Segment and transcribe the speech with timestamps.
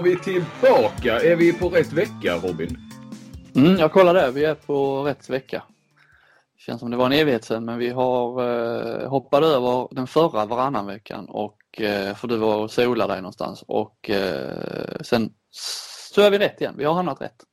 [0.00, 1.20] Var vi tillbaka.
[1.20, 2.76] Är vi på rätt vecka Robin?
[3.56, 4.30] Mm, jag kollar det.
[4.30, 5.62] Vi är på rätt vecka.
[6.58, 8.42] Känns som det var en evighet sedan men vi har
[9.02, 13.22] eh, hoppat över den förra varannan veckan och eh, för du var och solade dig
[13.22, 15.32] någonstans och eh, sen
[16.12, 16.74] så är vi rätt igen.
[16.78, 17.44] Vi har hamnat rätt.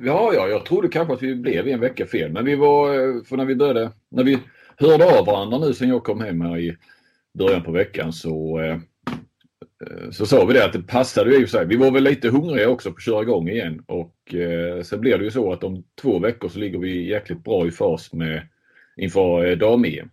[0.00, 3.22] Ja, ja, jag trodde kanske att vi blev en vecka fel men vi var, eh,
[3.24, 4.38] för när vi började, när vi
[4.76, 6.76] hörde av varandra nu sen jag kom hem här i
[7.38, 8.78] början på veckan så Eh,
[10.10, 11.66] så sa vi det att det passade ju i sig.
[11.66, 15.18] Vi var väl lite hungriga också på att köra igång igen och eh, sen blev
[15.18, 18.48] det ju så att om två veckor så ligger vi jäkligt bra i fas med
[18.96, 20.10] inför eh, dam-EM.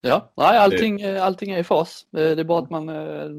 [0.00, 1.16] Ja, nej, allting, det...
[1.16, 2.06] Eh, allting är i fas.
[2.10, 3.30] Det är bara att man, eh,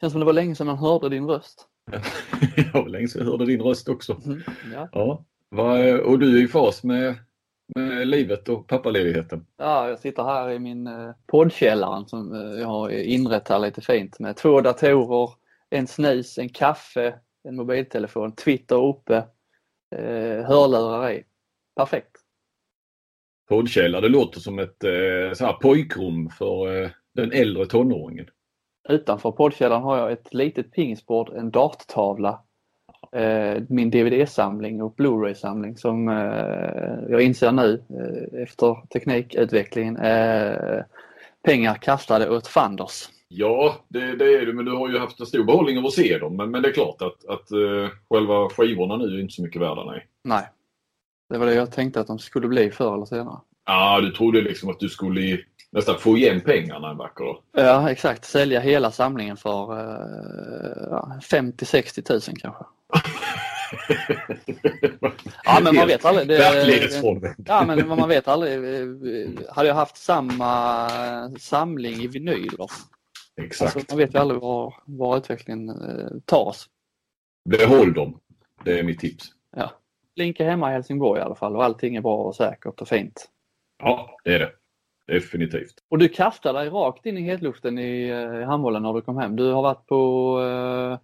[0.00, 1.66] känns som det var länge sedan man hörde din röst.
[2.72, 4.20] ja, det länge sedan jag hörde din röst också.
[4.26, 4.42] Mm,
[4.74, 4.88] ja.
[4.92, 5.24] ja.
[6.02, 7.14] Och du är i fas med
[7.66, 9.46] med livet och pappaledigheten?
[9.56, 13.80] Ja, jag sitter här i min eh, poddkällare som eh, jag har inrett här lite
[13.80, 15.30] fint med två datorer,
[15.70, 17.14] en snus, en kaffe,
[17.48, 19.16] en mobiltelefon, Twitter uppe,
[19.96, 21.24] eh, hörlurar i.
[21.76, 22.16] Perfekt.
[23.48, 24.76] Poddkällare, det låter som ett
[25.36, 28.26] så här pojkrum för den äldre tonåringen.
[28.88, 32.53] Utanför poddkällaren har jag ett litet pingisbord, en darttavla Eh,
[33.68, 39.98] min DVD-samling och Blu-ray-samling som eh, jag inser nu eh, efter teknikutvecklingen
[41.42, 43.08] pengar kastade åt fanders.
[43.28, 45.92] Ja, det, det, är det, men du har ju haft en stor behållning av att
[45.92, 46.36] se dem.
[46.36, 49.62] Men, men det är klart att, att uh, själva skivorna nu är inte så mycket
[49.62, 50.06] värda, nej.
[50.24, 50.48] Nej.
[51.28, 53.36] Det var det jag tänkte att de skulle bli förr eller senare.
[53.66, 55.38] Ja, du trodde liksom att du skulle
[55.70, 57.36] nästan få igen pengarna en vacker dag.
[57.52, 58.24] Ja, exakt.
[58.24, 62.64] Sälja hela samlingen för uh, 50-60 000 kanske.
[65.44, 66.28] Ja men man vet aldrig.
[66.28, 67.38] Det.
[67.46, 68.58] Ja men man vet aldrig.
[69.48, 70.88] Hade jag haft samma
[71.38, 72.68] samling i vinyler.
[73.42, 73.76] Exakt.
[73.76, 76.68] Alltså, man vet ju aldrig var, var utvecklingen eh, tas.
[77.48, 78.20] Behåll dem.
[78.64, 79.26] Det är mitt tips.
[79.56, 79.70] Ja.
[80.16, 82.88] Link är hemma i Helsingborg i alla fall och allting är bra och säkert och
[82.88, 83.28] fint.
[83.82, 84.52] Ja, det är det.
[85.06, 85.74] Definitivt.
[85.88, 89.16] Och du kastade dig rakt in i hetluften i, eh, i handbollen när du kom
[89.16, 89.36] hem.
[89.36, 90.98] Du har varit på Eh,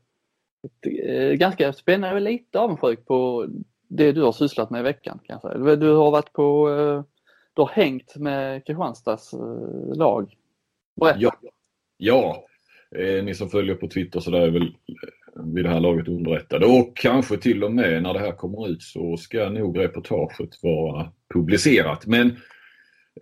[1.09, 3.47] Eh, ganska spännande, jag är lite avundsjuk på
[3.89, 5.77] det du har sysslat med i veckan kanske.
[5.77, 7.05] Du har varit på, eh,
[7.55, 10.35] du har hängt med Kristianstads eh, lag.
[11.01, 11.19] Berätta.
[11.19, 11.35] Ja,
[11.99, 12.45] ja.
[13.23, 14.75] ni som följer på Twitter så där är väl
[15.55, 18.83] vid det här laget underrättade och kanske till och med när det här kommer ut
[18.83, 22.07] så ska nog reportaget vara publicerat.
[22.07, 22.37] Men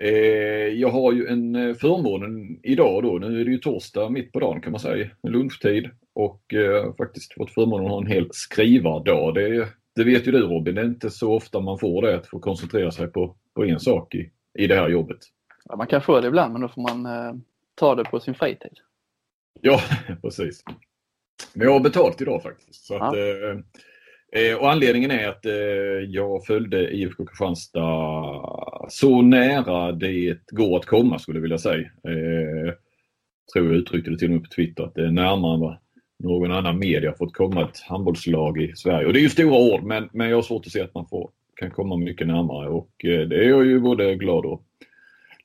[0.00, 4.40] eh, jag har ju en förmånen idag då, nu är det ju torsdag mitt på
[4.40, 9.34] dagen kan man säga, lunchtid och eh, faktiskt fått förmånen att ha en hel skrivardag.
[9.34, 12.26] Det, det vet ju du Robin, det är inte så ofta man får det att
[12.26, 15.18] få koncentrera sig på, på en sak i, i det här jobbet.
[15.64, 17.34] Ja, man kan få det ibland men då får man eh,
[17.74, 18.78] ta det på sin fritid.
[19.60, 19.80] Ja,
[20.22, 20.62] precis.
[21.54, 22.86] Men jag har betalt idag faktiskt.
[22.86, 23.08] Så ja.
[23.08, 25.52] att, eh, eh, och anledningen är att eh,
[26.08, 31.90] jag följde IFK Kristianstad så nära det går att komma skulle jag vilja säga.
[32.08, 32.74] Eh,
[33.52, 35.78] tror jag uttryckte det till och med på Twitter att det är närmare än vad
[36.18, 39.06] någon annan media fått komma ett handbollslag i Sverige.
[39.06, 41.06] Och det är ju stora ord men, men jag har svårt att se att man
[41.06, 44.64] får, kan komma mycket närmare och eh, det är jag ju både glad och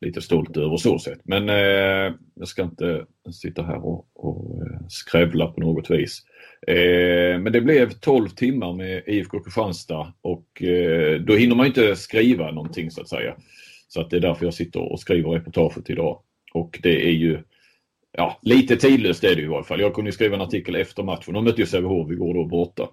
[0.01, 1.19] lite stolt över så sätt.
[1.23, 6.21] Men eh, jag ska inte sitta här och, och eh, skrävla på något vis.
[6.67, 11.95] Eh, men det blev 12 timmar med IFK Kristianstad och eh, då hinner man inte
[11.95, 13.35] skriva någonting så att säga.
[13.87, 16.19] Så att det är därför jag sitter och skriver reportaget idag.
[16.53, 17.39] Och det är ju
[18.17, 19.79] ja, lite tidlöst är det i varje fall.
[19.81, 21.33] Jag kunde skriva en artikel efter matchen.
[21.33, 22.89] De mötte ju Sävehof igår då borta.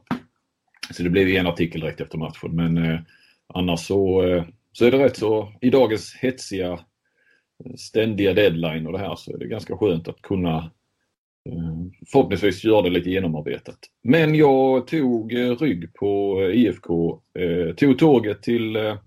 [0.91, 2.57] Så det blev en artikel direkt efter matchen.
[2.57, 3.01] Men eh,
[3.55, 6.81] annars så, eh, så är det rätt så i dagens hetsiga
[7.77, 10.57] ständiga deadline och det här så är det ganska skönt att kunna
[11.49, 11.77] eh,
[12.13, 13.79] förhoppningsvis göra det lite genomarbetat.
[14.03, 18.99] Men jag tog eh, rygg på eh, IFK, eh, tog tåget till eh,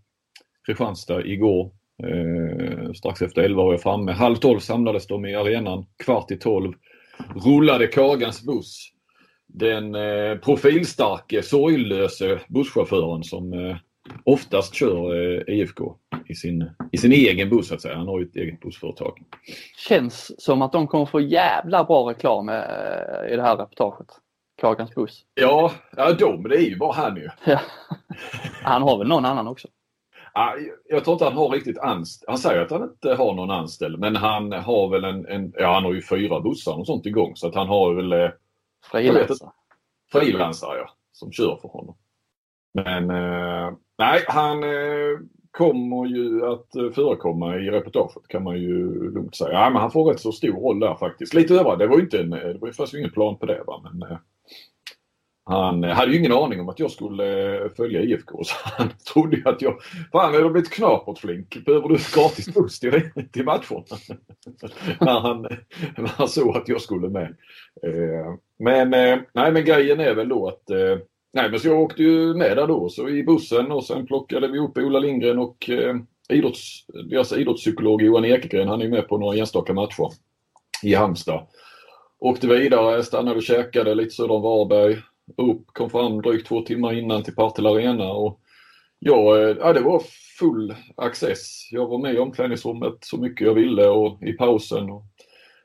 [0.66, 1.72] Kristianstad igår
[2.96, 4.12] strax efter 11 var jag framme.
[4.12, 5.86] Halv 12 samlades de i arenan.
[6.04, 6.74] Kvart i 12
[7.46, 8.90] rullade Kagans buss.
[9.48, 13.76] Den eh, profilstarke, sorglöse busschauffören som eh,
[14.24, 15.96] oftast kör eh, IFK
[16.28, 17.96] i sin, i sin egen buss så att säga.
[17.96, 19.18] Han har ju ett eget bussföretag.
[19.88, 22.56] Känns som att de kommer få jävla bra reklam eh,
[23.32, 24.08] i det här reportaget.
[24.62, 25.26] Kagans buss.
[25.34, 27.30] Ja, ja de, det är ju bara han ju.
[28.64, 29.68] Han har väl någon annan också?
[30.90, 32.30] Jag tror inte han har riktigt anställd.
[32.30, 35.74] Han säger att han inte har någon anställd men han har väl en, en ja
[35.74, 38.30] han har ju fyra bussar och sånt igång så att han har väl eh,
[38.92, 39.52] Frilansare.
[40.12, 41.96] Frilansare ja, som kör för honom.
[42.74, 45.20] Men eh, nej, han, eh,
[45.58, 49.52] kommer ju att förekomma i reportaget kan man ju lugnt säga.
[49.52, 51.34] Ja, men han får rätt så stor roll där faktiskt.
[51.34, 51.78] Lite över.
[51.78, 53.82] Det var ju inte en, det var ju fast ingen plan på det va.
[53.84, 54.18] Men, eh,
[55.46, 58.90] han eh, hade ju ingen aning om att jag skulle eh, följa IFK så han
[59.14, 59.76] trodde ju att jag...
[60.12, 61.66] Fan, jag har blivit knapert Flink.
[61.66, 63.84] Behöver du gratis buss till, till matcherna?
[65.00, 65.42] när, han,
[65.98, 67.36] när han såg att jag skulle med.
[67.84, 68.90] Eh, men,
[69.34, 70.64] nej, men grejen är väl då att
[71.36, 74.48] Nej men så jag åkte ju med där då så i bussen och sen plockade
[74.48, 75.70] vi upp Ola Lindgren och
[76.30, 80.10] idrotts, deras idrottspsykolog Johan Ekegren, han är med på några enstaka matcher
[80.84, 81.48] i Halmstad.
[82.20, 84.98] Åkte vidare, stannade och käkade lite söder om Varberg.
[85.38, 88.40] Upp, kom fram drygt två timmar innan till Partille Arena och
[89.00, 90.04] ja, eh, ja, det var
[90.40, 91.70] full access.
[91.72, 95.04] Jag var med i omklädningsrummet så mycket jag ville och i pausen och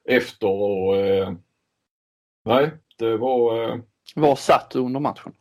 [0.08, 1.32] efter och eh,
[2.44, 3.68] nej, det var...
[3.68, 3.78] Eh,
[4.14, 5.32] var satt du under matchen?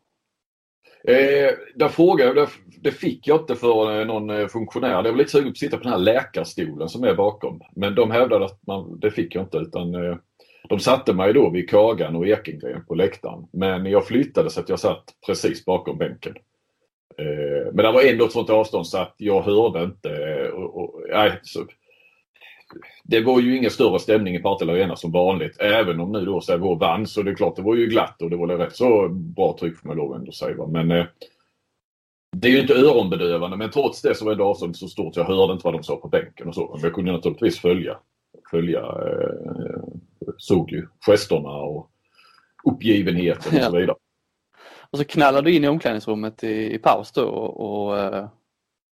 [1.03, 2.49] Eh, där frågade jag,
[2.81, 5.03] det fick jag inte för någon eh, funktionär.
[5.03, 7.61] Det var lite sugen på att sitta på den här läkarstolen som är bakom.
[7.75, 10.17] Men de hävdade att man, det fick jag inte utan eh,
[10.69, 13.47] de satte mig då vid Kagan och Ekengren på läktaren.
[13.51, 16.35] Men jag flyttade så att jag satt precis bakom bänken.
[17.17, 20.09] Eh, men det var ändå ett sånt avstånd så att jag hörde inte.
[20.09, 21.65] Eh, och, och, nej, så,
[23.03, 25.59] det var ju ingen större stämning i Partille Arena som vanligt.
[25.59, 28.29] Även om nu då Sävehof vann så det är klart det var ju glatt och
[28.29, 30.67] det var rätt så bra tryck får man lov ändå säga.
[30.67, 31.05] Men eh,
[32.37, 35.15] det är ju inte öronbedövande men trots det så var ändå avståndet så stort.
[35.15, 36.71] Jag hörde inte vad de sa på bänken och så.
[36.73, 37.97] Men jag kunde naturligtvis följa.
[38.51, 39.83] Följa, eh,
[40.37, 41.89] såg ju gesterna och
[42.63, 43.97] uppgivenheten och så vidare.
[44.91, 48.27] Och så knallade du in i omklädningsrummet i, i paus då och, och eh,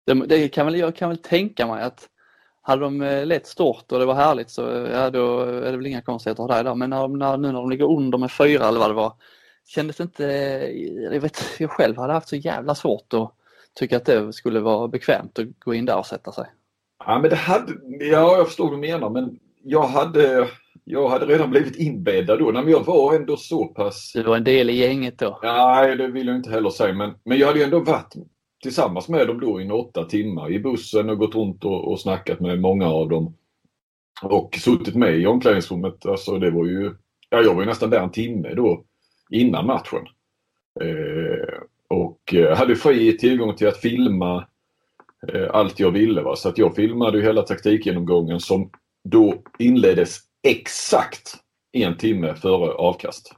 [0.06, 2.08] det, det, kan väl, jag kan väl tänka mig att
[2.62, 4.62] hade de eh, lett stort och det var härligt så
[4.92, 6.74] ja, då är det väl inga konstigheter att ha dig där.
[6.74, 9.12] Men när, när, nu när de ligger under med fyra eller vad det var,
[9.66, 10.24] kändes det inte,
[11.12, 13.32] jag vet jag själv hade haft så jävla svårt att
[13.74, 16.46] tycka att det skulle vara bekvämt att gå in där och sätta sig.
[17.06, 20.48] Ja men det hade, ja jag förstår vad du menar men jag hade,
[20.90, 22.52] jag hade redan blivit inbäddad då.
[22.52, 24.12] Men jag var ändå så pass...
[24.14, 25.40] Du var en del i gänget då?
[25.42, 26.94] Nej, det vill jag inte heller säga.
[26.94, 28.14] Men, men jag hade ju ändå varit
[28.62, 32.40] tillsammans med dem då i åtta timmar i bussen och gått runt och, och snackat
[32.40, 33.34] med många av dem.
[34.22, 36.06] Och suttit med i omklädningsrummet.
[36.06, 36.94] Alltså det var ju,
[37.30, 38.84] ja, jag var ju nästan där en timme då
[39.30, 40.06] innan matchen.
[40.80, 41.58] Eh,
[41.88, 44.46] och eh, hade fri tillgång till att filma
[45.32, 46.22] eh, allt jag ville.
[46.22, 46.36] Va?
[46.36, 48.70] Så att jag filmade ju hela taktikgenomgången som
[49.04, 51.36] då inleddes exakt
[51.72, 53.34] en timme före avkast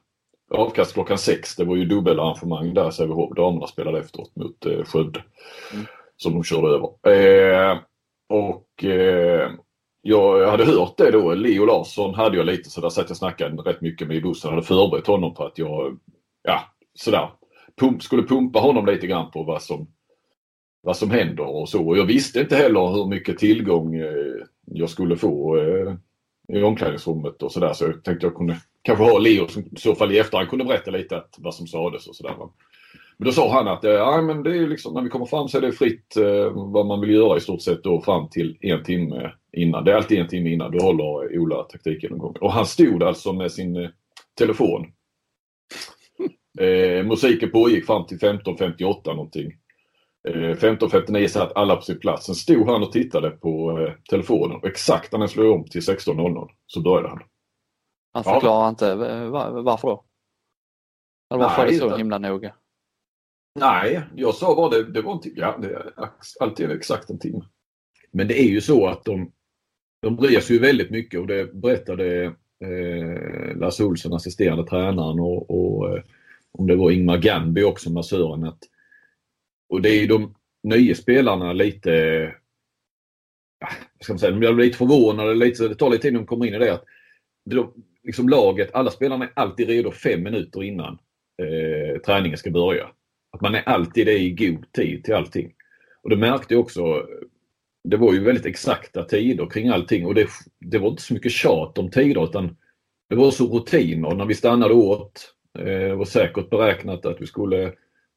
[0.50, 1.56] avkast klockan sex.
[1.56, 3.36] Det var ju dubbelarrangemang där Sävehof.
[3.36, 5.24] Damerna spelade efteråt mot eh, Skövde.
[5.72, 5.86] Mm.
[6.16, 6.88] Som de körde över.
[7.16, 7.78] Eh,
[8.28, 9.50] och eh,
[10.02, 11.34] jag hade hört det då.
[11.34, 14.50] Leo Larsson hade jag lite så där satt jag snackade rätt mycket med i bussen.
[14.50, 15.98] Hade förberett honom på att jag,
[16.42, 16.60] ja
[16.94, 17.30] sådär,
[17.80, 19.88] pump, skulle pumpa honom lite grann på vad som,
[20.82, 21.88] vad som händer och så.
[21.88, 25.94] Och jag visste inte heller hur mycket tillgång eh, jag skulle få eh,
[26.52, 27.72] i omklädningsrummet och sådär.
[27.72, 30.64] Så jag tänkte jag kunde kanske ha Leo som i så fall i efterhand kunde
[30.64, 32.34] berätta lite att, vad som sades och sådär.
[32.38, 35.48] Men då sa han att eh, ja, men det är liksom, när vi kommer fram
[35.48, 38.56] så är det fritt eh, vad man vill göra i stort sett då fram till
[38.60, 39.84] en timme innan.
[39.84, 40.70] Det är alltid en timme innan.
[40.70, 42.40] Då håller Ola taktikgenomgången.
[42.40, 43.90] Och han stod alltså med sin eh,
[44.38, 44.86] telefon.
[46.60, 49.52] Eh, musiken pågick fram till 15.58 någonting.
[50.28, 52.26] Eh, 15.59 satt alla på sin plats.
[52.26, 55.80] Sen stod han och tittade på eh, telefonen och exakt när den slog om till
[55.80, 57.22] 16.00 så började han.
[58.12, 58.68] Han förklarar ja.
[58.68, 58.94] inte
[59.62, 60.04] varför då?
[61.30, 62.54] Eller varför Nej, är det så himla noga?
[63.60, 65.36] Nej, jag sa bara det, det var en timme.
[65.38, 65.92] Ja, det är
[66.40, 67.44] alltid exakt en timme.
[68.10, 69.32] Men det är ju så att de,
[70.02, 72.24] de bryr sig ju väldigt mycket och det berättade
[72.64, 76.02] eh, Lasse Olsson, assisterande tränaren och, och eh,
[76.52, 78.44] om det var Ingmar Gambi också, massören.
[78.44, 78.58] Att,
[79.70, 81.90] och det är ju de nya spelarna lite,
[83.60, 83.68] ja,
[84.00, 86.46] ska man säga, de blir lite förvånade, lite, det tar lite tid innan de kommer
[86.46, 86.74] in i det.
[86.74, 86.84] Att
[87.44, 87.72] de,
[88.02, 90.98] liksom laget, alla spelarna är alltid redo fem minuter innan
[91.42, 92.90] eh, träningen ska börja.
[93.32, 95.52] Att man är alltid det i god tid till allting.
[96.02, 97.06] Och det märkte jag också.
[97.84, 101.32] Det var ju väldigt exakta tider kring allting och det, det var inte så mycket
[101.32, 102.56] tjat om tider utan
[103.08, 104.14] det var så rutiner.
[104.14, 107.72] När vi stannade åt eh, var säkert beräknat att vi skulle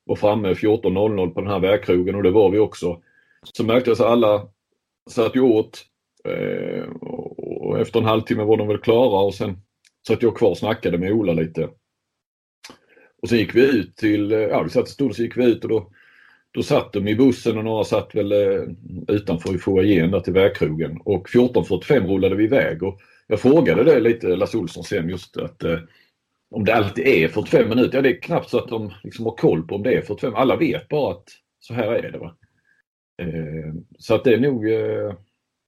[0.06, 3.02] var framme 14.00 på den här vägkrogen och det var vi också.
[3.54, 4.48] Så märkte jag att alla
[5.10, 5.86] satt ju åt
[6.28, 9.58] eh, och efter en halvtimme var de väl klara och sen
[10.08, 11.70] satt jag kvar och snackade med Ola lite.
[13.22, 15.38] Och sen gick vi ut till, eh, ja vi satt och stod och så gick
[15.38, 15.90] vi ut och då,
[16.52, 18.64] då satt de i bussen och några satt väl eh,
[19.08, 24.00] utanför i foajén där till vägkrogen och 14.45 rullade vi iväg och jag frågade det
[24.00, 25.80] lite Lasse Olsson sen just att eh,
[26.54, 27.98] om det alltid är 45 minuter.
[27.98, 30.36] Ja det är knappt så att de liksom har koll på om det är 45.
[30.36, 31.24] Alla vet bara att
[31.60, 32.18] så här är det.
[32.18, 32.36] Va?
[33.22, 35.14] Eh, så att det är nog, eh,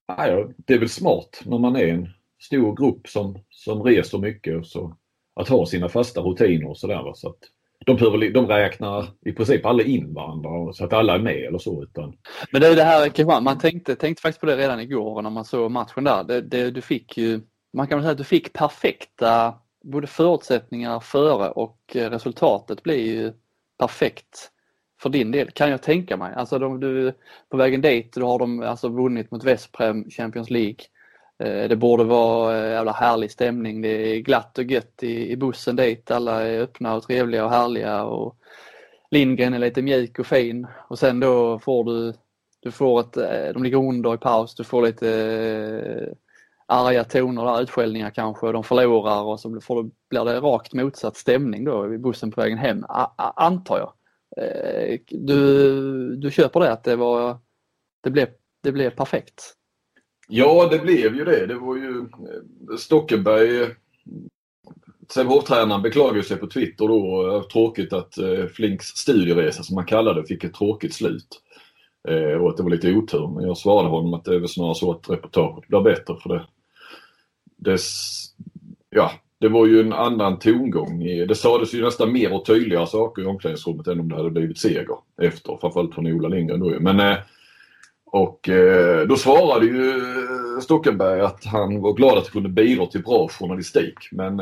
[0.05, 2.09] ah, ja, det är väl smart när man är en
[2.41, 4.97] stor grupp som, som reser mycket och så
[5.35, 7.11] att ha sina fasta rutiner och sådär.
[7.15, 7.39] Så att
[7.85, 11.57] de, behöver, de räknar i princip alla in varandra så att alla är med eller
[11.57, 11.83] så.
[11.83, 12.17] Utan...
[12.51, 15.45] Men det är det här, man tänkte, tänkte faktiskt på det redan igår när man
[15.45, 16.23] såg matchen där.
[16.23, 17.41] Det, det, du fick ju,
[17.73, 19.53] man kan väl säga att du fick perfekta
[19.85, 23.33] både förutsättningar före och eh, resultatet blir ju
[23.77, 24.51] perfekt
[25.01, 26.33] för din del kan jag tänka mig.
[26.35, 27.13] Alltså de, du,
[27.49, 30.77] på vägen dit då har de alltså vunnit mot Vesprem Champions League.
[31.39, 33.81] Eh, det borde vara eh, jävla härlig stämning.
[33.81, 36.11] Det är glatt och gött i, i bussen dit.
[36.11, 38.03] Alla är öppna och trevliga och härliga.
[38.03, 38.37] Och
[39.11, 40.67] Lindgren är lite mjuk och fin.
[40.89, 42.13] Och sen då får du,
[42.59, 43.13] du får ett,
[43.53, 46.15] de ligger under i paus, du får lite
[46.67, 51.65] arga toner där, utskällningar kanske, de förlorar och så får blir det rakt motsatt stämning
[51.65, 52.83] då i bussen på vägen hem,
[53.35, 53.93] antar jag.
[54.37, 57.37] Eh, du, du köper det att det var,
[58.03, 58.27] det blev,
[58.63, 59.53] det blev perfekt?
[60.27, 61.45] Ja, det blev ju det.
[61.45, 63.75] Det var ju eh, Stockenberg
[65.13, 67.35] Sävehof-tränaren beklagade sig på Twitter då.
[67.35, 68.13] Eh, tråkigt att
[68.53, 71.41] Flinks studieresa som man kallade det fick ett tråkigt slut.
[72.07, 73.27] Eh, och att det var lite otur.
[73.27, 76.29] Men jag svarade honom att det är väl snarare så att reportaget blir bättre för
[76.29, 76.47] det
[77.57, 77.79] det
[78.89, 81.03] ja, det var ju en annan tongång.
[81.27, 84.57] Det sades ju nästan mer och tydligare saker i omklädningsrummet än om det hade blivit
[84.57, 85.57] seger efter.
[85.61, 87.17] Framförallt från Ola Lindgren då Men eh,
[88.05, 92.85] och eh, då svarade ju eh, Stockenberg att han var glad att det kunde bidra
[92.85, 93.95] till bra journalistik.
[94.11, 94.39] Men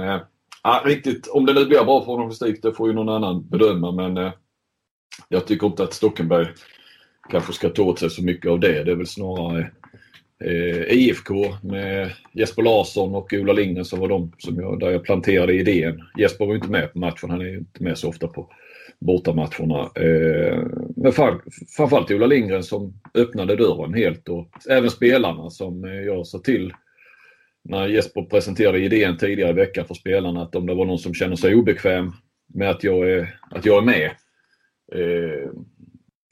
[0.63, 4.31] ja, riktigt, om det nu blir bra journalistik det får ju någon annan bedöma men
[5.27, 6.47] jag tycker inte att Stockenberg
[7.29, 8.83] kanske ska ta åt sig så mycket av det.
[8.83, 9.71] Det är väl snarare
[10.43, 15.03] eh, IFK med Jesper Larsson och Ola Lindgren som var de som jag, där jag
[15.03, 16.03] planterade idén.
[16.17, 18.49] Jesper var inte med på matchen, han är inte med så ofta på
[18.99, 19.91] bortamatcherna.
[19.95, 20.59] Eh,
[20.95, 21.11] men
[21.77, 26.73] framförallt Ola Lindgren som öppnade dörren helt och även spelarna som eh, jag sa till
[27.63, 31.13] när Jesper presenterade idén tidigare i veckan för spelarna att om det var någon som
[31.13, 32.11] känner sig obekväm
[32.53, 34.11] med att jag är, att jag är med.
[34.95, 35.49] Eh,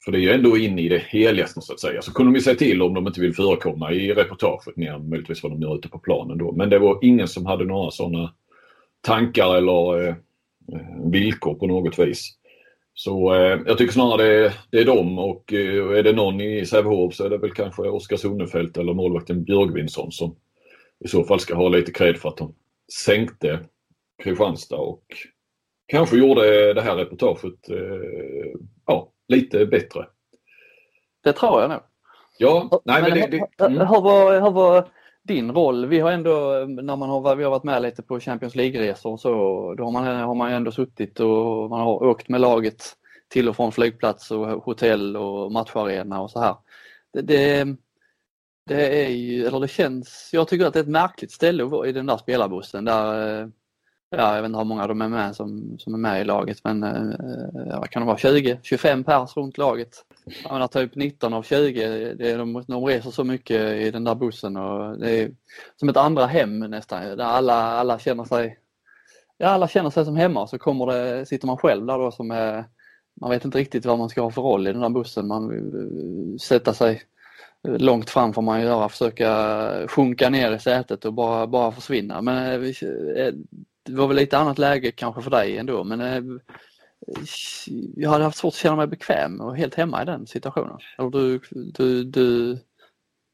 [0.04, 2.02] för det är ju ändå inne i det heligaste så att säga.
[2.02, 5.08] Så kunde de ju säga till om de inte vill förekomma i reportaget mer än
[5.08, 6.52] möjligtvis vad de gör ute på planen då.
[6.52, 8.34] Men det var ingen som hade några sådana
[9.00, 10.14] tankar eller eh,
[11.10, 12.38] villkor på något vis.
[12.94, 16.66] Så eh, jag tycker snarare det, det är dem och eh, är det någon i
[16.66, 20.36] Sävehof så är det väl kanske Oskar Sonnefelt eller målvakten Björgvinsson som
[21.04, 22.54] i så fall ska ha lite cred för att de
[23.04, 23.60] sänkte
[24.22, 25.04] Kristianstad och
[25.86, 30.06] kanske gjorde det här reportaget eh, ja, lite bättre.
[31.22, 31.80] Det tror jag nog.
[32.38, 33.78] Ja, nej men, men det, det, mm.
[33.78, 34.88] hur, var, hur var
[35.22, 35.86] din roll?
[35.86, 39.30] Vi har ändå, när man har, vi har varit med lite på Champions League-resor så,
[39.74, 42.84] då har man, har man ändå suttit och man har åkt med laget
[43.28, 46.56] till och från flygplats och hotell och matcharena och så här.
[47.12, 47.76] Det, det,
[48.66, 51.92] det är ju, eller det känns, jag tycker att det är ett märkligt ställe i
[51.92, 53.50] den där spelarbussen där
[54.16, 56.58] ja, jag vet inte hur många de är med som, som är med i laget
[56.64, 60.04] men eh, vad kan det vara, 20-25 pers runt laget.
[60.42, 64.04] Jag menar typ 19 av 20, det är, de, de reser så mycket i den
[64.04, 65.30] där bussen och det är
[65.76, 68.58] som ett andra hem nästan där alla, alla känner sig
[69.38, 72.10] Ja, alla känner sig som hemma och så kommer det, sitter man själv där då
[72.10, 72.64] som är
[73.20, 75.26] man vet inte riktigt vad man ska ha för roll i den där bussen.
[75.26, 77.02] Man eh, vill sätta sig
[77.68, 82.22] långt fram får man göra, försöka sjunka ner i sätet och bara, bara försvinna.
[82.22, 83.32] Men eh,
[83.82, 86.22] det var väl lite annat läge kanske för dig ändå men eh,
[87.96, 90.78] jag hade haft svårt att känna mig bekväm och helt hemma i den situationen.
[90.98, 92.58] Eller du, du, du,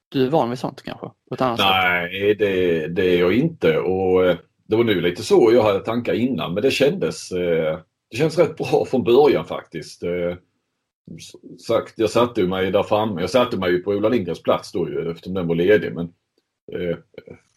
[0.09, 1.07] du är van vid sånt kanske?
[1.29, 4.37] På ett annat Nej, det, det är jag inte och eh,
[4.67, 7.79] det var nu lite så jag hade tankar innan men det kändes, eh,
[8.11, 10.03] det känns rätt bra från början faktiskt.
[10.03, 10.37] Eh,
[11.67, 13.21] sagt, jag satte mig där framme.
[13.21, 16.13] Jag satte mig på Ola Lindgrens plats då ju eftersom den var ledig men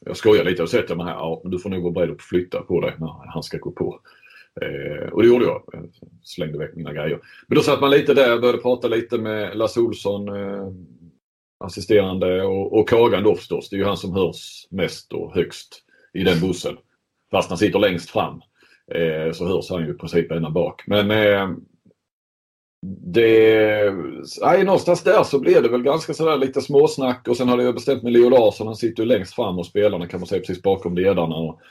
[0.05, 1.13] jag skojar lite och sätter mig här.
[1.13, 3.71] Ja, men du får nog vara beredd att flytta på dig när han ska gå
[3.71, 3.99] på.
[4.61, 5.63] Eh, och det gjorde jag.
[5.73, 5.89] jag.
[6.23, 7.19] Slängde iväg mina grejer.
[7.47, 10.67] Men då satt man lite där och började prata lite med Lasse Olsson, eh,
[11.59, 13.69] assisterande och, och Kagan då förstås.
[13.69, 16.77] Det är ju han som hörs mest och högst i den bussen.
[17.31, 18.41] Fast han sitter längst fram
[18.93, 20.83] eh, så hörs han ju i princip ända bak.
[20.87, 21.49] Men eh,
[22.85, 23.93] det,
[24.41, 27.73] nej, någonstans där så blev det väl ganska sådär lite småsnack och sen hade jag
[27.73, 30.61] bestämt med Leo Larsson, han sitter ju längst fram och spelarna kan man säga precis
[30.61, 31.35] bakom ledarna.
[31.35, 31.61] Och,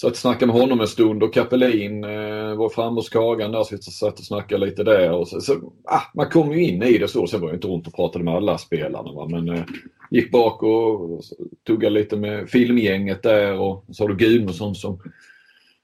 [0.00, 3.62] så att snacka med honom en stund och Kapelin eh, var framme hos Kagan där
[3.62, 5.12] så vi satt och snackade lite där.
[5.12, 7.26] Och så, så, ah, man kom ju in i det så.
[7.26, 9.12] Sen var jag inte runt och pratade med alla spelarna.
[9.12, 9.28] Va?
[9.30, 9.64] Men eh,
[10.10, 11.20] gick bak och
[11.66, 15.00] tuggade lite med filmgänget där och så har du Gudmundsson som,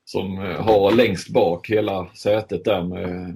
[0.05, 3.35] som eh, har längst bak hela sätet där med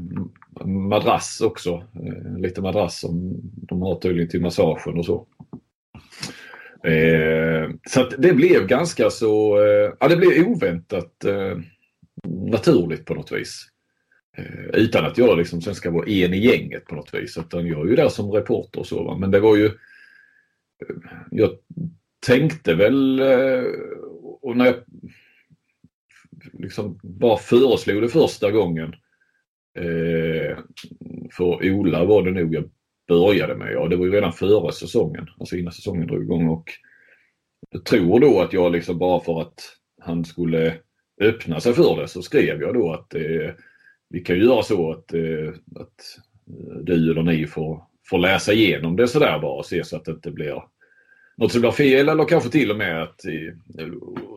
[0.64, 1.84] madrass också.
[1.94, 5.26] Eh, lite madrass som de har tydligen till massagen och så.
[6.84, 11.58] Eh, så att det blev ganska så, eh, ja det blev oväntat eh,
[12.50, 13.68] naturligt på något vis.
[14.36, 17.38] Eh, utan att jag liksom sen ska vara en i gänget på något vis.
[17.38, 19.04] Utan jag är ju där som reporter och så.
[19.04, 19.16] Va?
[19.18, 20.96] Men det var ju, eh,
[21.30, 21.50] jag
[22.26, 23.64] tänkte väl, eh,
[24.42, 24.74] och när jag
[26.52, 28.94] liksom bara föreslog det första gången.
[29.76, 30.58] Eh,
[31.32, 32.70] för Ola var det nog jag
[33.08, 33.72] började med.
[33.72, 36.48] Ja, det var ju redan före säsongen, alltså innan säsongen drog igång.
[36.48, 36.70] Och
[37.70, 39.60] jag tror då att jag liksom bara för att
[40.00, 40.74] han skulle
[41.20, 43.50] öppna sig för det så skrev jag då att eh,
[44.08, 46.18] vi kan ju göra så att, eh, att
[46.48, 50.04] eh, du eller ni får, får läsa igenom det sådär bara och se så att
[50.04, 50.62] det inte blir
[51.36, 53.84] något som blir fel eller kanske till och med att eh,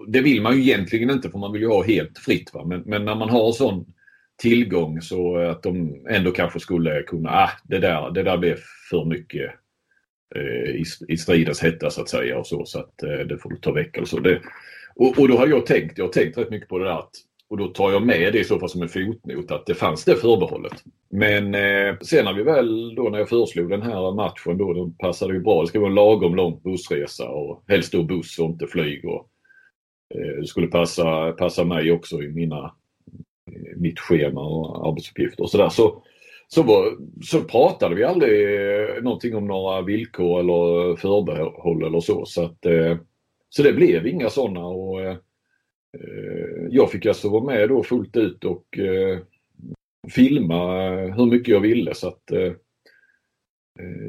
[0.08, 2.54] det vill man ju egentligen inte för man vill ju ha helt fritt.
[2.54, 2.66] Va?
[2.66, 3.94] Men, men när man har sån
[4.40, 8.58] tillgång så att de ändå kanske skulle kunna, ah, det där, det där blev
[8.90, 9.52] för mycket
[10.36, 13.56] eh, i, i stridens hetta så att säga och så så att eh, det får
[13.62, 14.20] ta väck eller så.
[14.20, 14.42] Det,
[14.96, 17.12] och, och, då har jag tänkt, jag har tänkt rätt mycket på det där att
[17.50, 20.06] och då tar jag med det i så fall som en fotnot att det fanns
[20.06, 20.84] det förbehållet.
[21.10, 24.92] Men eh, sen när vi väl då när jag föreslog den här matchen då, då
[25.00, 25.62] passade ju bra.
[25.62, 29.06] Det ska vara en lagom lång bussresa och helst då buss och inte flyg.
[29.06, 29.30] Och,
[30.16, 32.76] eh, det skulle passa, passa mig också i mina,
[33.76, 35.70] mitt schema och arbetsuppgifter och sådär.
[35.70, 36.04] Så,
[36.48, 42.26] så, var, så pratade vi aldrig någonting om några villkor eller förbehåll eller så.
[42.26, 42.98] Så, att, eh,
[43.50, 44.66] så det blev inga sådana.
[44.66, 45.18] Och, eh,
[45.98, 49.20] eh, jag fick alltså vara med då fullt ut och eh,
[50.10, 52.32] filma hur mycket jag ville så att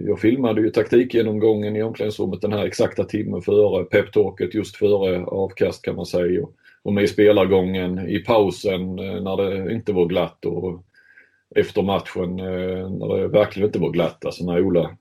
[0.06, 5.82] jag filmade ju taktikgenomgången i omklädningsrummet den här exakta timmen före peptalket, just före avkast
[5.82, 6.42] kan man säga.
[6.42, 10.84] Och med i spelargången, i pausen eh, när det inte var glatt och
[11.56, 14.96] efter matchen eh, när det verkligen inte var glatt, alltså när Ola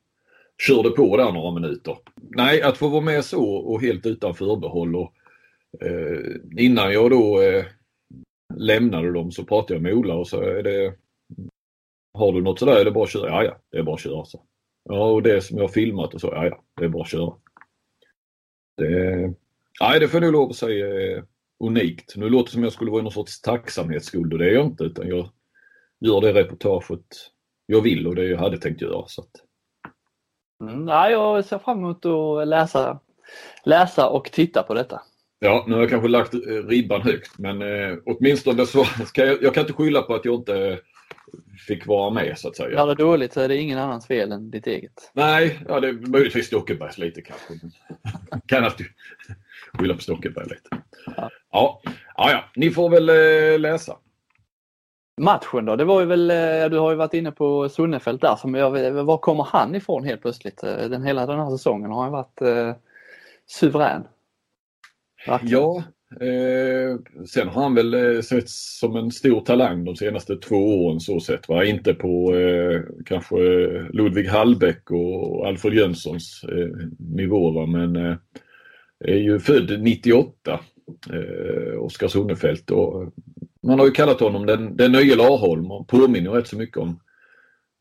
[0.68, 1.98] körde på där några minuter.
[2.16, 5.14] Nej, att få vara med så och helt utan förbehåll och
[5.82, 7.66] Eh, innan jag då eh,
[8.56, 10.96] lämnade dem så pratade jag med Ola och så är det
[12.14, 13.30] Har du något sådär är det bara att köra?
[13.30, 14.26] Ja, ja, det är bara att köra.
[14.26, 14.44] Så.
[14.84, 17.10] Ja, och det som jag har filmat och så, ja, ja, det är bara att
[17.10, 17.34] köra.
[18.78, 19.34] Det,
[19.82, 21.24] nej, det får jag nog lov att säga eh,
[21.60, 22.16] unikt.
[22.16, 24.66] Nu låter det som jag skulle vara i någon sorts tacksamhetsskuld och det är jag
[24.66, 25.30] inte utan jag
[26.00, 27.32] gör det reportaget
[27.66, 29.08] jag vill och det jag hade tänkt göra.
[29.08, 29.32] Så att...
[30.70, 33.00] mm, nej, jag ser fram emot att läsa,
[33.66, 35.02] läsa och titta på detta.
[35.40, 39.44] Ja, nu har jag kanske lagt eh, ribban högt men eh, åtminstone så ska jag,
[39.44, 40.80] jag kan inte skylla på att jag inte
[41.68, 42.72] fick vara med så att säga.
[42.72, 45.12] Gör det dåligt så är det ingen annans fel än ditt eget.
[45.14, 47.54] Nej, ja, det är möjligtvis Stockenbergs lite kanske.
[48.48, 48.88] kan alltid
[49.74, 50.84] skylla på Stockenberg lite.
[51.52, 51.82] Ja.
[52.18, 53.98] Ja, ja, ni får väl eh, läsa.
[55.20, 58.36] Matchen då, det var ju väl, eh, du har ju varit inne på Sunnefelt där.
[58.36, 60.64] Som jag, var kommer han ifrån helt plötsligt?
[60.64, 62.76] Eh, den, hela den här säsongen har han varit eh,
[63.48, 64.04] suverän.
[65.42, 65.84] Ja,
[66.22, 71.20] eh, sen har han väl sett som en stor talang de senaste två åren så
[71.20, 71.50] sett.
[71.50, 71.66] Va?
[71.66, 73.36] Inte på eh, kanske
[73.94, 77.66] Ludvig Hallbäck och Alfred Jönssons eh, nivå va?
[77.66, 78.18] men
[79.00, 80.60] är ju född 98,
[81.14, 82.72] eh, Oskar Sonnefelt.
[82.72, 83.14] Och
[83.64, 87.00] man har ju kallat honom den, den nya Larholm och påminner rätt så mycket om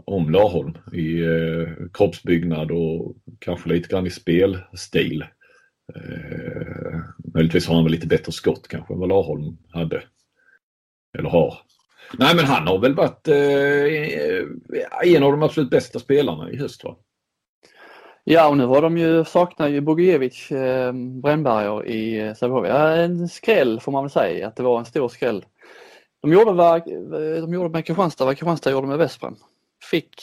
[0.04, 5.24] om Larholm i eh, kroppsbyggnad och kanske lite grann i spelstil.
[5.94, 7.00] Eh,
[7.34, 10.02] möjligtvis har han väl lite bättre skott kanske än vad Larholm hade.
[11.18, 11.54] Eller har.
[12.18, 16.84] Nej men han har väl varit eh, en av de absolut bästa spelarna i höst
[16.84, 16.96] va?
[18.30, 22.66] Ja och nu har de ju, saknar ju Bogiewicz eh, Brännberger i eh, Sävehof.
[22.66, 25.44] En skräll får man väl säga att det var en stor skräll.
[26.22, 26.82] De gjorde, vad,
[27.40, 29.34] de gjorde med Kristianstad vad Kristianstad gjorde med Vesprem.
[29.90, 30.14] Fick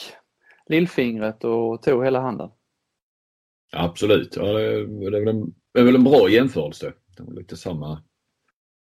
[0.69, 2.49] lillfingret och tog hela handen.
[3.73, 6.93] Absolut, ja, det, är väl en, det är väl en bra jämförelse.
[7.17, 7.91] Det var lite samma,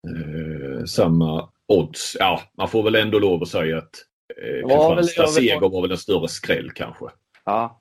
[0.09, 2.17] eh, samma odds.
[2.19, 3.95] Ja, man får väl ändå lov att säga att
[4.43, 7.05] eh, Kristianstad seger var väl en större skräll kanske.
[7.45, 7.80] Ja.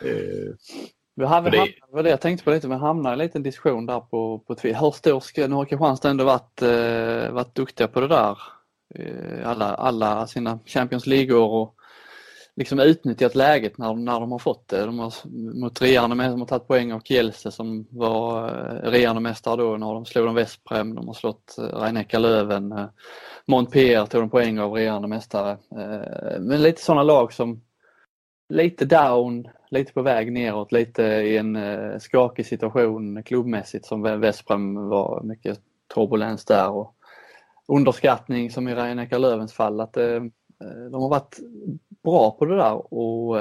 [0.00, 0.54] Eh,
[1.16, 1.66] vi hade, det...
[1.90, 4.54] var det jag tänkte på lite, vi hamnade i en liten diskussion där på, på
[4.54, 4.80] Twitter.
[4.80, 8.38] Hur stor ska, nu har Kristianstad ändå varit, eh, varit duktiga på det där.
[8.94, 11.74] Eh, alla, alla sina Champions League och
[12.56, 14.86] liksom utnyttjat läget när, när de har fått det.
[14.86, 15.12] De har,
[15.60, 19.94] mot regerande de har tagit poäng av Kielse som var eh, regerande mästare då när
[19.94, 20.94] de slog de Vesprem.
[20.94, 22.72] De har slått eh, Rhein Löven.
[22.72, 22.86] Eh,
[23.46, 25.58] Montpellier tog de poäng av regerande mästare.
[26.40, 27.62] Men lite sådana lag som
[28.48, 34.88] lite down, lite på väg neråt, lite i en eh, skakig situation klubbmässigt som Vesprem
[34.88, 35.60] var mycket
[35.94, 36.94] turbulens där och
[37.68, 39.80] underskattning som i Rhein Lövens fall.
[39.80, 41.38] Att eh, eh, de har varit
[42.04, 43.36] bra på det där och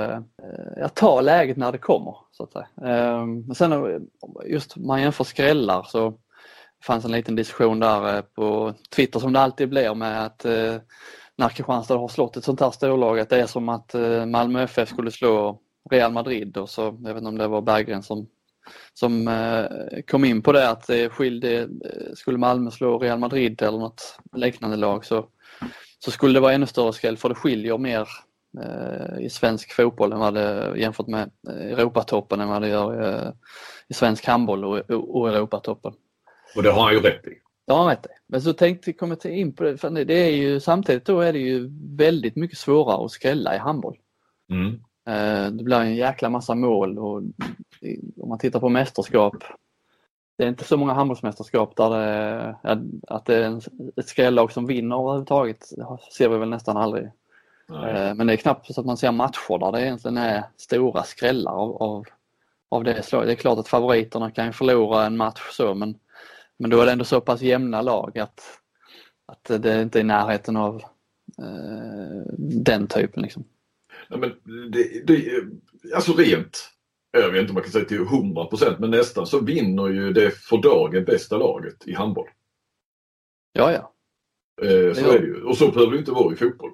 [0.78, 2.16] jag tar läget när det kommer.
[2.32, 2.68] så att säga.
[2.84, 4.02] Ehm, sen
[4.46, 6.14] just man jämför skrällar så
[6.84, 10.46] fanns en liten diskussion där på Twitter som det alltid blir med att
[11.38, 14.64] när Kristianstad har slått ett sånt här storlag att det är som att eh, Malmö
[14.64, 18.28] FF skulle slå Real Madrid och så, jag vet inte om det var Berggren som
[18.94, 23.62] som eh, kom in på det att det skilde, eh, skulle Malmö slå Real Madrid
[23.62, 25.28] eller något liknande lag så,
[26.00, 28.08] så skulle det vara ännu större skräll för det skiljer mer
[29.20, 33.34] i svensk fotboll än vad det, jämfört med Europatoppen än vad det gör
[33.88, 35.94] i svensk handboll och, och Europatoppen.
[36.56, 37.45] Och det har han ju rätt i.
[37.68, 38.10] Det han rätt i.
[38.28, 41.34] Men så tänkte jag komma in på det, för det är ju samtidigt då är
[41.34, 43.98] det ju väldigt mycket svårare att skrälla i handboll.
[44.50, 44.80] Mm.
[45.58, 47.18] Det blir en jäkla massa mål och
[48.18, 49.36] om man tittar på mästerskap.
[50.38, 52.56] Det är inte så många handbollsmästerskap där det
[53.08, 53.62] att det är
[53.96, 55.70] ett skrällag som vinner överhuvudtaget.
[55.78, 57.12] Det ser vi väl nästan aldrig.
[57.68, 57.96] Nej.
[57.96, 61.04] Eh, men det är knappt så att man ser matcher där det egentligen är stora
[61.04, 62.06] skrällar av, av,
[62.70, 63.28] av det slaget.
[63.28, 65.96] Det är klart att favoriterna kan förlora en match så men,
[66.60, 68.42] men då är det ändå så pass jämna lag att,
[69.26, 70.76] att det inte är i närheten av
[71.38, 73.24] eh, den typen.
[73.24, 73.44] Liksom.
[74.10, 74.34] Ja, men
[74.72, 75.44] det, det,
[75.96, 76.76] alltså rent
[77.22, 80.32] jag vet inte om man kan säga till 100% men nästan så vinner ju det
[80.32, 82.28] för dagen bästa laget i handboll.
[83.54, 83.94] Ja, ja.
[84.62, 85.44] Eh, så är det ju.
[85.44, 86.72] Och så behöver det inte vara i fotboll.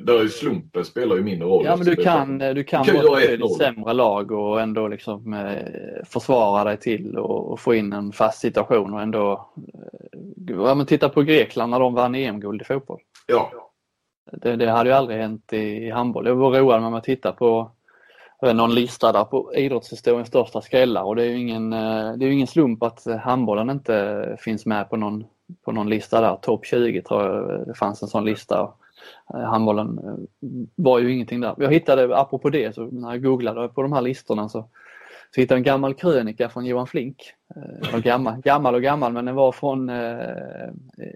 [0.00, 1.64] Där är slumpen spelar ju mindre roll.
[1.64, 6.04] Ja, men du kan, du kan, kan vara ett sämre lag och ändå liksom eh,
[6.04, 9.32] försvara dig till och, och, få in en fast situation och ändå...
[9.32, 13.00] Eh, ja, men titta på Grekland när de vann EM-guld i fotboll.
[13.26, 13.50] Ja.
[14.32, 16.26] Det, det hade ju aldrig hänt i, i handboll.
[16.26, 17.70] Jag var road med att titta på
[18.42, 22.30] någon lista där på idrottshistoriens största skrällar och det är ju ingen, eh, det är
[22.30, 25.24] ingen slump att handbollen inte finns med på någon,
[25.64, 26.36] på någon lista där.
[26.36, 28.72] Topp 20 tror jag det fanns en sån lista.
[29.34, 30.14] Eh, handbollen eh,
[30.74, 31.54] var ju ingenting där.
[31.58, 34.68] Jag hittade, apropå det, så när jag googlade på de här listorna så,
[35.34, 37.32] så hittade jag en gammal krönika från Johan Flink.
[37.92, 40.68] Var gammal, gammal och gammal men den var från eh,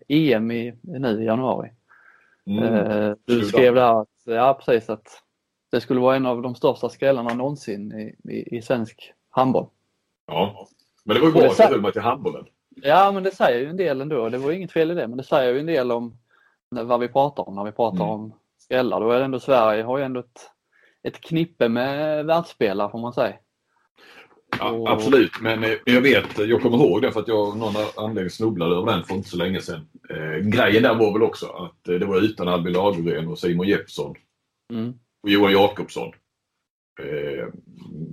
[0.09, 1.71] EM i, nu i januari.
[2.47, 3.17] Mm.
[3.25, 5.23] Du skrev där att, ja precis att
[5.71, 9.67] det skulle vara en av de största skrällarna någonsin i, i, i svensk handboll.
[10.27, 10.69] Ja,
[11.05, 12.45] men det var ju bra att du höll mig till handbollen.
[12.77, 14.29] Ja, men det säger ju en del ändå.
[14.29, 16.19] Det var inget fel i det, men det säger ju en del om
[16.83, 18.09] vad vi pratar om när vi pratar mm.
[18.09, 19.01] om skrällar.
[19.01, 20.51] Då är det ändå Sverige har ju ändå ett,
[21.03, 23.35] ett knippe med världsspelare får man säga.
[24.59, 24.85] Ja.
[24.89, 28.31] Absolut, men eh, jag vet, jag kommer ihåg det för att jag av någon anledning
[28.31, 29.89] snubblade över den för inte så länge sedan.
[30.11, 33.69] Eh, grejen där var väl också att eh, det var utan Albin Lagergren och Simon
[33.69, 34.15] Jeppsson.
[34.73, 36.13] Mm och Johan Jakobsson.
[37.01, 37.49] Eh,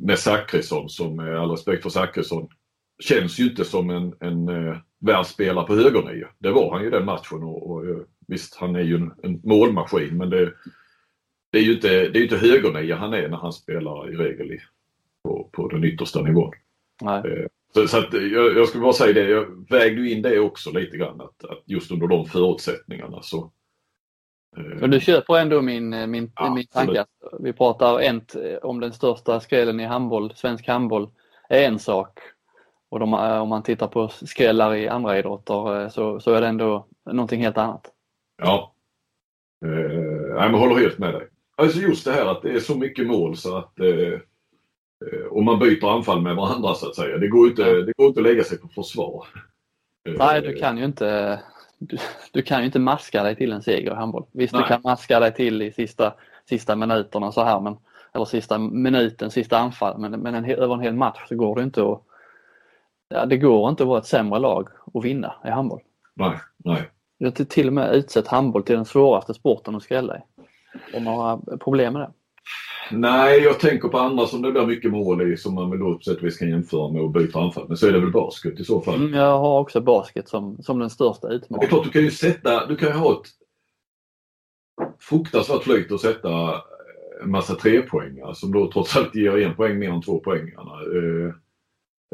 [0.02, 2.47] med Zachrisson som, med all respekt för Zachrisson,
[3.01, 6.27] känns ju inte som en, en eh, världsspelare på högernia.
[6.39, 9.41] Det var han ju den matchen och, och eh, visst han är ju en, en
[9.43, 10.53] målmaskin men det,
[11.51, 14.51] det är ju inte, det är inte högernia han är när han spelar i regel
[14.51, 14.59] i,
[15.23, 16.53] på, på den yttersta nivån.
[17.03, 20.71] Eh, så, så att, jag, jag skulle bara säga det, jag vägde in det också
[20.71, 23.51] lite grann att, att just under de förutsättningarna så,
[24.81, 27.05] och du köper ändå min, eh, min, ja, min tanke.
[27.39, 31.09] Vi pratar ent, eh, om den största skrällen i handboll, svensk handboll,
[31.49, 32.19] är en sak.
[32.91, 36.47] Och de, eh, om man tittar på skrällar i andra idrotter så, så är det
[36.47, 37.91] ändå någonting helt annat.
[38.41, 38.73] Ja,
[39.65, 39.71] eh,
[40.36, 41.27] jag håller helt med dig.
[41.56, 44.19] Alltså just det här att det är så mycket mål så att eh,
[45.30, 47.17] och man byter anfall med varandra så att säga.
[47.17, 49.27] Det går inte, det går inte att lägga sig på försvar.
[50.06, 51.39] Nej, du kan ju inte
[51.77, 51.97] du,
[52.32, 54.25] du, kan ju inte maska dig till en seger i handboll.
[54.32, 54.62] Visst, Nej.
[54.62, 56.13] du kan maska dig till i sista,
[56.49, 57.77] sista minuterna så här, men,
[58.13, 61.63] eller sista minuten, sista anfall, men, men en, över en hel match så går det
[61.63, 62.04] inte att
[63.12, 65.82] ja, det går inte att vara ett sämre lag och vinna i handboll.
[66.15, 66.89] Nej, nej.
[67.17, 70.21] Jag har till och med utsett handboll till den svåraste sporten att skrälla i.
[70.95, 72.12] Och några problem med det?
[72.91, 75.93] Nej, jag tänker på andra som det blir mycket mål i som man väl då
[75.93, 77.65] på sätt och vis kan jämföra med att byta anfall.
[77.67, 78.95] Men så är det väl basket i så fall.
[78.95, 81.60] Mm, jag har också basket som, som den största utmaningen.
[81.60, 83.28] Det är klart, du kan ju sätta, du kan ju ha ett
[85.00, 86.30] fruktansvärt flyt och sätta
[87.24, 90.71] en massa trepoängar som då trots allt ger en poäng mer än två poängarna.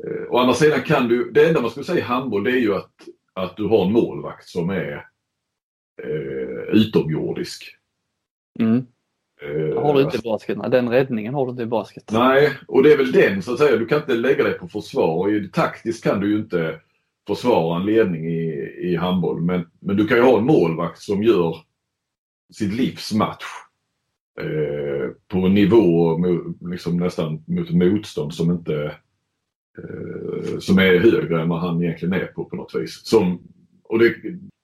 [0.04, 2.52] Eh, eh, å andra sidan kan du, det enda man skulle säga i handboll det
[2.52, 2.92] är ju att,
[3.34, 5.06] att du har en målvakt som är
[6.04, 7.76] eh, utomjordisk.
[8.60, 8.86] Mm.
[9.40, 10.58] Det har du inte i basket.
[10.72, 12.12] Den räddningen har du inte i basket.
[12.12, 13.78] Nej, och det är väl den så att säga.
[13.78, 15.48] Du kan inte lägga dig på försvar.
[15.54, 16.80] Taktiskt kan du ju inte
[17.28, 19.42] försvara en ledning i, i handboll.
[19.42, 21.56] Men, men du kan ju ha en målvakt som gör
[22.54, 23.46] sitt livs match.
[24.40, 26.18] Eh, på en nivå
[26.62, 28.92] liksom nästan mot motstånd som inte eh,
[30.60, 33.02] som är högre än vad han egentligen är på på något vis.
[33.04, 33.42] Som,
[33.84, 34.16] och det,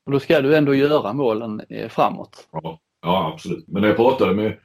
[0.06, 2.48] och då ska du ändå göra målen eh, framåt.
[2.52, 2.80] Ja.
[3.04, 3.68] Ja, absolut.
[3.68, 4.58] Men när jag pratade med,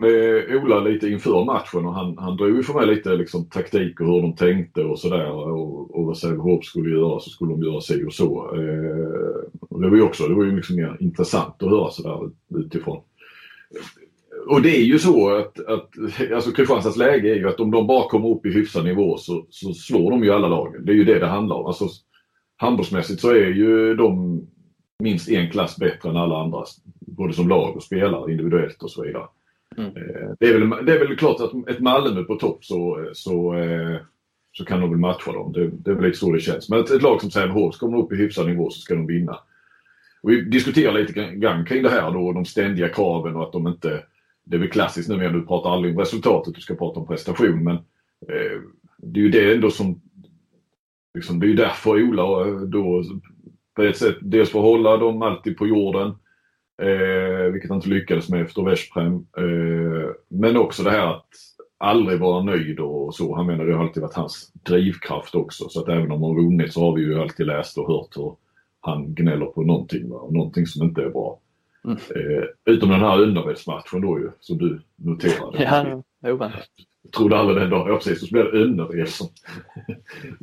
[0.00, 4.00] med Ola lite inför matchen och han, han drog ju för mig lite liksom, taktik
[4.00, 7.62] och hur de tänkte och sådär och, och vad Sävehof skulle göra så skulle de
[7.62, 8.54] göra sig och så.
[8.54, 13.02] Eh, det var ju också, det var ju liksom mer intressant att höra sådär utifrån.
[14.46, 15.88] Och det är ju så att, att
[16.34, 19.46] alltså Kristianstads läge är ju att om de bara kommer upp i hyfsad nivå så,
[19.50, 20.84] så slår de ju alla lagen.
[20.84, 21.66] Det är ju det det handlar om.
[21.66, 21.88] Alltså,
[22.56, 24.40] handbollsmässigt så är ju de
[25.02, 26.64] minst en klass bättre än alla andra.
[27.00, 29.26] Både som lag och spelare individuellt och så vidare.
[29.76, 29.96] Mm.
[29.96, 33.54] Eh, det, är väl, det är väl klart att ett Malmö på topp så, så,
[33.54, 33.96] eh,
[34.52, 35.52] så kan de väl matcha dem.
[35.52, 36.68] Det, det är väl lite så det känns.
[36.68, 39.38] Men ett, ett lag som Sävehof, kommer upp i hyfsad nivå så ska de vinna.
[40.22, 43.68] Och vi diskuterar lite grann kring det här då, de ständiga kraven och att de
[43.68, 44.02] inte...
[44.50, 47.06] Det är väl klassiskt nu när du pratar aldrig om resultatet, du ska prata om
[47.06, 47.64] prestation.
[47.64, 47.76] Men
[48.28, 48.60] eh,
[48.98, 50.00] det är ju det ändå som...
[51.14, 53.04] Liksom, det är ju därför Ola eh, då
[53.76, 56.08] på ett sätt dels för att hålla dem alltid på jorden.
[56.82, 59.14] Eh, vilket han inte lyckades med efter Veszprem.
[59.14, 61.28] Eh, men också det här att
[61.78, 63.34] aldrig vara nöjd och så.
[63.34, 65.68] Han menar det har alltid varit hans drivkraft också.
[65.68, 68.36] Så att även om han vunnit så har vi ju alltid läst och hört hur
[68.80, 70.08] han gnäller på någonting.
[70.10, 70.28] Va?
[70.30, 71.38] Någonting som inte är bra.
[71.84, 71.96] Mm.
[71.96, 75.62] Eh, utom den här underredsmatchen då ju, som du noterade.
[76.22, 76.68] Ja, oväntat.
[77.02, 79.26] Jag trodde aldrig den dagen, ja precis, så blir det Önnered som,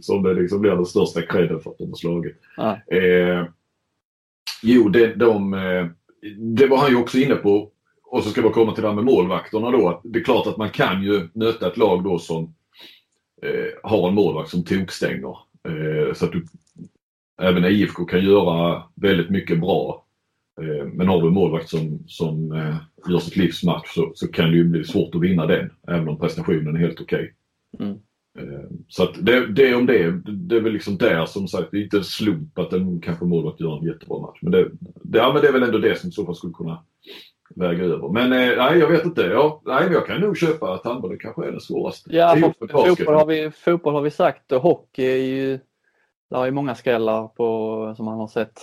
[0.02, 2.38] som det liksom blir den största credden för att de har slagit.
[2.91, 3.45] Eh,
[4.63, 5.88] jo, det, de, eh,
[6.38, 7.71] det var han ju också inne på.
[8.04, 9.89] Och så ska vi komma till det här med målvakterna då.
[9.89, 12.56] Att det är klart att man kan ju möta ett lag då som
[13.41, 15.38] eh, har en målvakt som tokstänger.
[15.67, 16.45] Eh, så att du,
[17.41, 20.07] även IFK kan göra väldigt mycket bra.
[20.62, 22.76] Eh, men har du en målvakt som, som eh,
[23.12, 25.72] gör sitt livs match så, så kan det ju bli svårt att vinna den.
[25.88, 27.34] Även om prestationen är helt okej.
[27.74, 27.88] Okay.
[27.88, 28.00] Mm.
[28.39, 30.12] Eh, så det, det om det.
[30.26, 33.26] Det är väl liksom där som sagt, det är inte en slump att en kanske
[33.26, 34.39] målvakt gör en jättebra match.
[34.41, 34.70] Men det,
[35.04, 36.84] det, ja, men det är väl ändå det som i så fall skulle kunna
[37.56, 38.10] väga över.
[38.10, 39.22] Men nej, jag vet inte.
[39.22, 42.15] Ja, nej, jag kan nog köpa att handboll det kanske är det svåraste.
[42.15, 42.36] Ja,
[42.72, 45.60] fotboll har, vi, fotboll har vi sagt och hockey är ju...
[46.30, 48.60] Där är många skrällar på, som man har sett.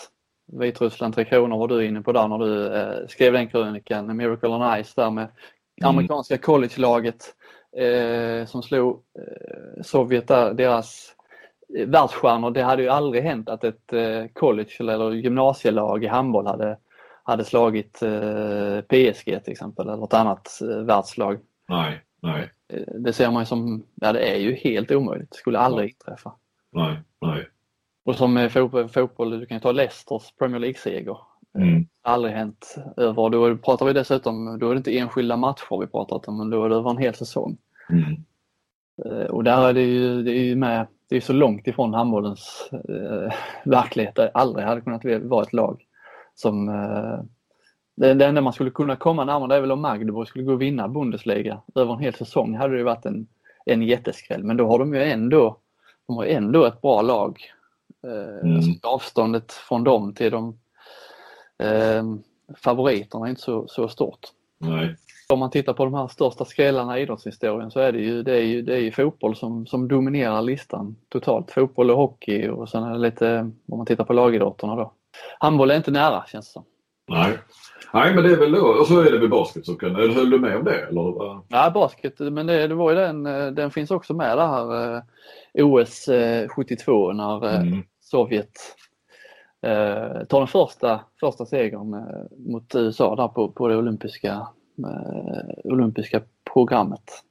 [0.47, 4.49] Vitryssland, Tre Kronor var du inne på där när du eh, skrev den krönikan, Miracle
[4.49, 5.89] on Ice där med mm.
[5.89, 7.35] amerikanska college-laget
[7.77, 11.15] eh, som slog eh, Sovjet där, deras
[11.79, 12.51] eh, världsstjärnor.
[12.51, 16.79] Det hade ju aldrig hänt att ett eh, college eller gymnasielag i handboll hade,
[17.23, 21.39] hade slagit eh, PSG till exempel eller ett annat eh, världslag.
[21.69, 22.51] Nej, nej.
[22.99, 25.35] Det ser man ju som, ja det är ju helt omöjligt.
[25.35, 26.33] Skulle aldrig inträffa.
[26.73, 27.49] Nej, nej.
[28.05, 31.19] Och som fotboll, fotboll, du kan ta Leicesters Premier League-seger.
[31.59, 31.87] Mm.
[32.03, 36.29] Aldrig hänt över, då pratar vi dessutom, då är det inte enskilda matcher vi pratar
[36.29, 37.57] om, men då är det över en hel säsong.
[37.90, 38.25] Mm.
[39.05, 41.95] Eh, och där är det ju, det är ju med, det är så långt ifrån
[41.95, 44.14] handbollens eh, verklighet.
[44.14, 45.85] Det aldrig hade kunnat vara ett lag
[46.35, 47.21] som eh,
[47.97, 50.62] det, det enda man skulle kunna komma närmare är väl om Magdeburg skulle gå och
[50.62, 53.27] vinna Bundesliga över en hel säsong hade det varit en,
[53.64, 54.45] en jätteskräll.
[54.45, 55.57] Men då har de ju ändå,
[56.07, 57.38] de har ändå ett bra lag.
[58.05, 58.61] Eh, mm.
[58.83, 60.59] avståndet från dem till de
[61.59, 62.05] eh,
[62.57, 64.21] favoriterna är inte så, så stort.
[64.59, 64.97] Nej.
[65.29, 68.33] Om man tittar på de här största skrällarna i idrottshistorien så är det ju, det
[68.33, 71.51] är ju, det är ju fotboll som, som dominerar listan totalt.
[71.51, 74.93] Fotboll och hockey och sen är det lite, om man tittar på lagidrotterna då.
[75.38, 76.64] Handboll är inte nära känns det som.
[77.09, 77.38] Nej.
[77.93, 80.31] Nej men det är väl då, och så är det väl basket som kan, höll
[80.31, 80.81] du med om det?
[80.81, 81.40] Eller?
[81.49, 83.23] Ja basket, men det, det var ju den,
[83.55, 85.03] den finns också med det här eh,
[85.67, 86.09] OS
[86.57, 87.83] 72 eh, när eh, mm.
[88.14, 88.77] Sovjet
[89.62, 94.48] eh, tar den första, första segern eh, mot USA där på, på det olympiska,
[94.79, 96.22] eh, olympiska
[96.53, 97.22] programmet.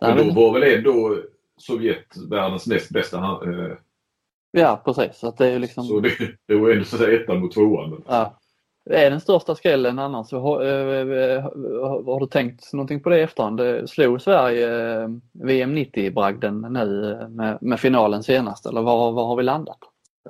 [0.00, 1.16] Men då var väl ändå
[1.56, 3.76] Sovjet världens näst bästa eh...
[4.50, 5.18] Ja precis.
[5.18, 5.84] Så, att det är liksom...
[5.84, 6.10] så det,
[6.46, 8.02] det var ändå så att säga ettan mot tvåan.
[8.08, 8.38] Ja.
[8.90, 10.28] Är den största skrällen annars.
[10.28, 11.42] Så har, äh,
[12.04, 13.90] har, du tänkt någonting på det i efterhand?
[13.90, 19.42] Slog Sverige äh, VM 90-bragden nu med, med finalen senast eller var, var har vi
[19.42, 19.78] landat?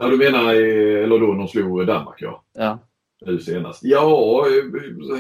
[0.00, 2.42] Ja, du menar eller då de slog Danmark ja.
[2.54, 2.78] Ja.
[3.26, 3.80] Nu senast.
[3.84, 4.44] Ja,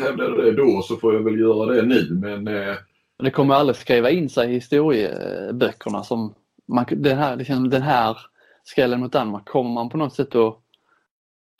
[0.00, 2.48] hävdade jag det då så får jag väl göra det nu men...
[2.48, 2.74] Eh...
[3.18, 6.34] Det kommer aldrig skriva in sig i historieböckerna som
[6.68, 8.18] man, den, här, liksom, den här
[8.64, 10.58] skrällen mot Danmark kommer man på något sätt att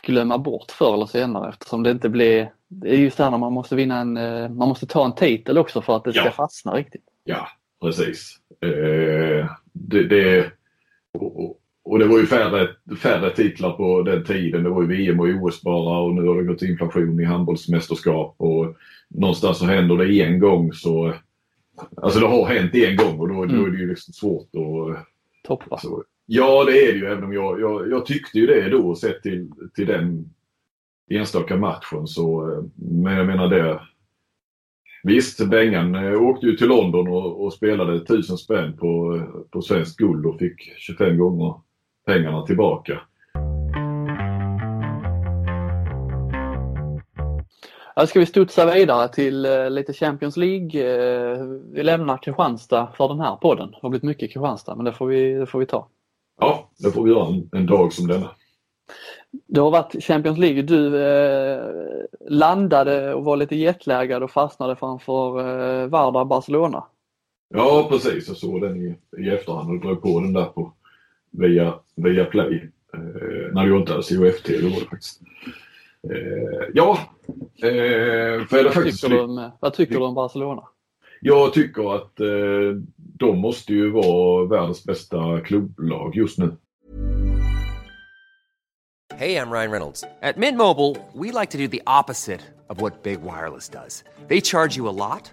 [0.02, 2.52] glömma bort förr eller senare eftersom det inte blir...
[2.68, 4.16] Det är just det här när man måste vinna en...
[4.16, 6.30] Eh, man måste ta en titel också för att det ska ja.
[6.30, 7.04] fastna riktigt.
[7.24, 7.48] Ja,
[7.80, 8.36] precis.
[8.60, 10.52] Eh, det, det
[11.12, 11.60] och, och
[11.96, 14.62] det var ju färre, färre titlar på den tiden.
[14.62, 18.34] Det var ju VM och OS bara och nu har det gått inflation i handbollsmästerskap
[18.38, 18.76] och
[19.08, 21.14] någonstans så händer det en gång så...
[21.96, 23.56] Alltså det har hänt en gång och då, mm.
[23.56, 25.06] då är det ju liksom svårt att...
[25.46, 25.78] Toppa.
[25.78, 28.94] Så, ja det är det ju även om jag, jag, jag tyckte ju det då
[28.94, 30.34] sett till, till den
[31.10, 33.80] enstaka matchen så, men jag menar det.
[35.02, 39.96] Visst, Bengan eh, åkte ju till London och, och spelade tusen spänn på, på svenskt
[39.96, 41.54] guld och fick 25 gånger
[42.08, 43.00] pengarna tillbaka.
[48.06, 50.82] Ska vi studsa vidare till uh, lite Champions League.
[50.82, 53.70] Uh, vi lämnar Kristianstad för den här podden.
[53.70, 55.88] Det har blivit mycket Kristianstad men det får vi, det får vi ta.
[56.40, 58.30] Ja, det får vi göra en, en dag som denna.
[59.46, 60.62] Det har varit Champions League.
[60.62, 61.60] Du eh,
[62.28, 66.84] landade och var lite jetlaggad och fastnade framför eh, Vardar Barcelona.
[67.54, 70.72] Ja precis, jag såg den i, i efterhand och drog på den där på
[71.30, 72.70] via, via Play.
[72.94, 75.20] Eh, när jag inte hade COFT, det var det faktiskt.
[76.10, 76.98] Eh, ja,
[77.62, 79.02] eh, för det faktiskt...
[79.02, 80.62] Tycker du, vad tycker du om Barcelona?
[81.20, 82.26] Jag tycker att eh,
[82.96, 86.56] de måste ju vara världens bästa klubblag just nu.
[89.14, 90.04] Hej, jag Ryan Reynolds.
[90.22, 94.04] At Mint Mobile, we like to do the opposite of what Big Wireless does.
[94.28, 95.32] They charge you a lot,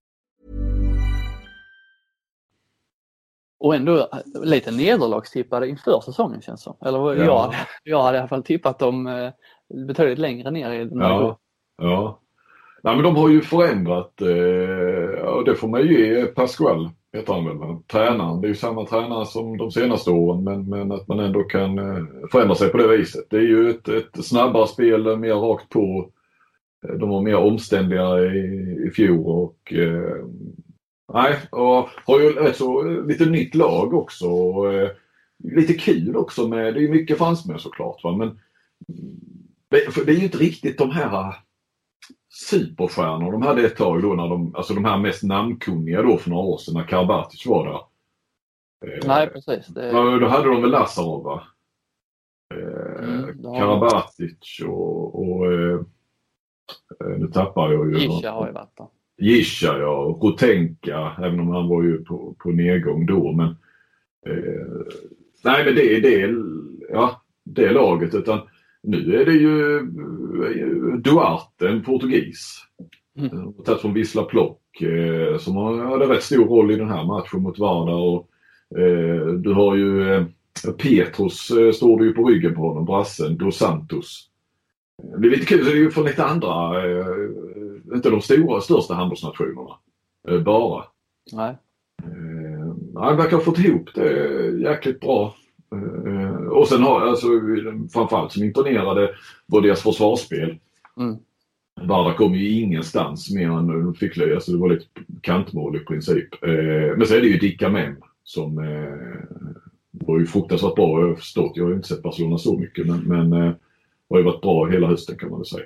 [3.61, 4.07] Och ändå
[4.43, 6.75] lite nederlagstippade inför säsongen känns som.
[6.85, 7.23] Eller ja.
[7.23, 9.29] jag, jag hade i alla fall tippat dem eh,
[9.87, 11.39] betydligt längre ner i den här Ja,
[11.77, 12.19] ja.
[12.83, 17.33] Nej, men de har ju förändrat eh, och det får man ju ge Pascual, heter
[17.33, 18.41] han väl, tränaren.
[18.41, 21.79] Det är ju samma tränare som de senaste åren men, men att man ändå kan
[21.79, 23.25] eh, förändra sig på det viset.
[23.29, 26.09] Det är ju ett, ett snabbare spel, mer rakt på.
[26.99, 30.25] De var mer omständliga i, i fjol och eh,
[31.13, 34.27] nej, och har ju ett så, lite nytt lag också.
[34.27, 34.89] Och, eh,
[35.43, 38.15] lite kul också med, det är mycket fransmän såklart va?
[38.17, 38.39] men
[39.69, 41.35] det, det är ju inte riktigt de här
[42.49, 46.29] superstjärnor de hade ett tag då när de, alltså de här mest namnkunniga då för
[46.29, 47.81] några år sedan när Karabatic var där.
[48.93, 49.67] Eh, Nej precis.
[49.67, 49.91] Det...
[49.91, 51.43] Då hade de väl Lazarov va?
[52.53, 55.79] Eh, mm, Karabatic och, och eh,
[56.99, 57.99] eh, nu tappar jag ju.
[57.99, 58.87] Gisha har ju varit där.
[59.21, 63.47] Gisha ja, Rotenka även om han var ju på, på nedgång då men
[64.25, 64.95] eh,
[65.43, 66.35] Nej men det är det,
[66.89, 68.39] ja, det laget utan
[68.83, 72.57] nu är det ju eh, Duarte, en portugis.
[73.17, 73.53] Mm.
[73.53, 77.59] Tagit från Vissla Plock eh, som hade rätt stor roll i den här matchen mot
[77.59, 77.93] Varda.
[77.93, 78.27] Och,
[78.79, 80.23] eh, du har ju eh,
[80.77, 84.27] Petros eh, står det ju på ryggen på honom, brassen, Dos Santos.
[85.17, 87.05] Det är lite kul, så det är ju från lite andra, eh,
[87.93, 89.75] inte de stora, största handbollsnationerna.
[90.27, 90.83] Eh, bara.
[91.31, 91.57] Nej.
[92.03, 95.35] Eh, han verkar ha fått ihop det jäkligt bra.
[95.75, 97.27] Uh, och sen har alltså
[97.93, 99.09] framförallt som imponerade
[99.45, 100.57] var deras försvarsspel.
[100.97, 101.17] Mm.
[101.81, 104.85] Varda kom ju ingenstans mer än de fick löja så det var lite
[105.21, 106.27] kantmål i princip.
[106.97, 108.55] Men så är det ju Dicka Mem som
[109.91, 111.51] var ju fruktansvärt bra jag har förstått.
[111.55, 113.31] Jag har ju inte sett Barcelona så mycket men, men
[114.09, 115.65] har ju varit bra hela hösten kan man väl säga.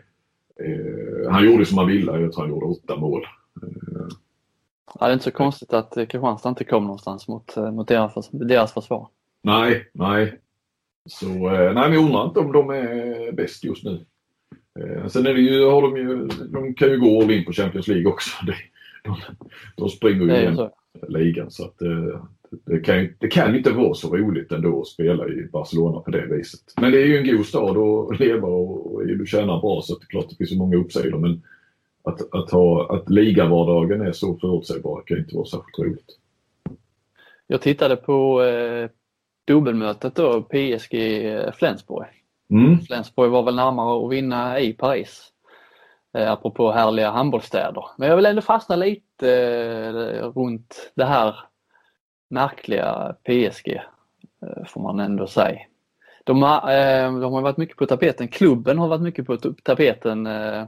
[1.29, 2.19] Han gjorde som han ville.
[2.19, 3.25] Jag tror han gjorde åtta mål.
[4.99, 8.73] Ja, det är inte så konstigt att Kristianstad inte kom någonstans mot, mot deras, deras
[8.73, 9.07] försvar.
[9.41, 10.39] Nej, nej.
[11.05, 14.05] Så eh, nej, men jag undrar inte om de är bäst just nu.
[14.79, 17.51] Eh, sen är det ju, har de ju, de kan ju gå all in på
[17.51, 18.29] Champions League också.
[19.03, 19.15] De,
[19.75, 20.69] de springer ju i
[21.07, 22.23] ligan så att eh,
[22.65, 26.25] det kan, det kan inte vara så roligt ändå att spela i Barcelona på det
[26.25, 26.61] viset.
[26.81, 29.97] Men det är ju en god stad att leva och, och du tjänar bra så
[29.97, 31.41] det är klart det finns så många uppsidor men
[32.03, 36.19] att, att, ha, att ligavardagen är så förutsägbar kan inte vara särskilt roligt.
[37.47, 38.89] Jag tittade på eh,
[39.47, 42.07] dubbelmötet då, PSG-Flensburg.
[42.49, 42.79] Mm.
[42.79, 45.31] Flensburg var väl närmare att vinna i Paris.
[46.17, 47.85] Eh, apropå härliga handbollsstäder.
[47.97, 51.35] Men jag vill ändå fastna lite eh, runt det här
[52.27, 53.81] märkliga PSG,
[54.41, 55.59] eh, får man ändå säga.
[56.23, 60.27] De har, eh, de har varit mycket på tapeten, klubben har varit mycket på tapeten
[60.27, 60.63] eh,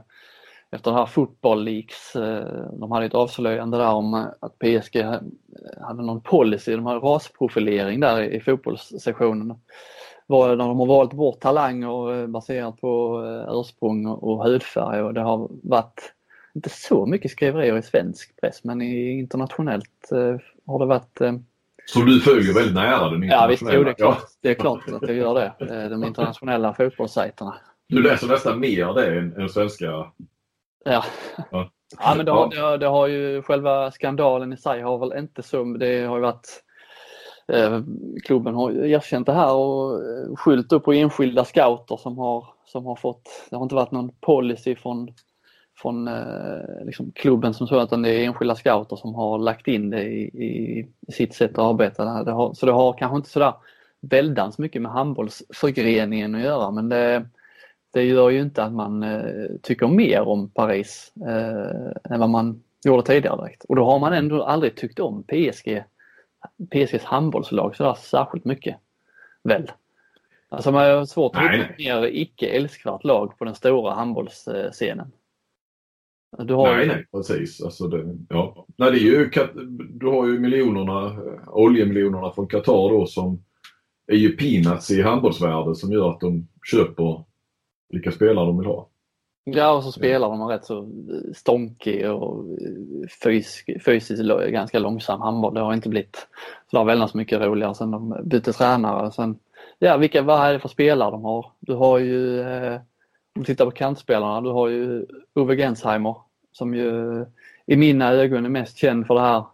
[0.70, 2.12] efter det här Football Leaks.
[2.72, 5.02] De hade ett avslöjande där om att PSG
[5.80, 9.46] hade någon policy, de hade rasprofilering där i fotbollssessionen.
[10.26, 16.14] När de har valt bort talanger baserat på ursprung och hudfärg och det har varit
[16.54, 20.08] inte så mycket skriverier i svensk press men internationellt
[20.66, 21.20] har det varit
[21.92, 23.42] så du följer väldigt nära den internationella?
[23.42, 25.88] Ja visst, jo, det, är klart, det är klart att jag gör det.
[25.88, 27.54] De internationella fotbollssajterna.
[27.88, 29.86] Du läser nästan mer det än, än svenska
[30.84, 31.04] Ja.
[31.50, 31.70] ja.
[31.98, 35.42] Ja, men det har, det, det har ju själva skandalen i sig har väl inte
[35.42, 36.62] så, det har ju varit
[37.52, 37.80] eh,
[38.24, 42.86] klubben har erkänt det här och eh, skyllt upp på enskilda scouter som har, som
[42.86, 45.08] har fått, det har inte varit någon policy från,
[45.82, 49.90] från eh, liksom klubben som så utan det är enskilda scouter som har lagt in
[49.90, 52.24] det i, i, i sitt sätt att arbeta.
[52.24, 53.54] Det har, så det har kanske inte sådär
[54.00, 57.26] väldans mycket med handbollsförgreningen att göra men det,
[57.92, 62.62] det gör ju inte att man eh, tycker mer om Paris eh, än vad man
[62.84, 63.64] gjorde tidigare direkt.
[63.64, 65.84] Och då har man ändå aldrig tyckt om PSG,
[66.70, 68.76] PSGs handbollslag sådär särskilt mycket.
[69.42, 69.70] Väl?
[70.48, 75.12] Alltså man har svårt att hitta ett mer icke älskvärt lag på den stora handbollsscenen.
[76.38, 76.92] Du har nej, ju...
[76.92, 77.62] nej, precis.
[77.62, 78.66] Alltså det, ja.
[78.76, 79.30] nej, det är ju,
[79.90, 81.16] du har ju miljonerna,
[81.46, 83.42] oljemiljonerna från Qatar då som
[84.06, 87.24] är ju peanuts i handbollsvärlden som gör att de köper
[87.88, 88.88] vilka spelare de vill ha.
[89.44, 90.88] Ja, och så spelar de rätt så
[91.34, 92.44] stånkig och
[93.24, 95.54] fysisk, fysiskt ganska långsam handboll.
[95.54, 96.28] Det har inte blivit
[96.70, 99.12] så väldigt mycket roligare sen de bytte tränare.
[99.12, 99.38] Sen,
[99.78, 101.52] ja, vilka, vad är det för spelare de har?
[101.60, 102.80] Du har ju, eh,
[103.38, 106.16] om du tittar på kantspelarna, du har ju Ove Gensheimer
[106.52, 107.24] som ju
[107.66, 109.44] i mina ögon är mest känd för det här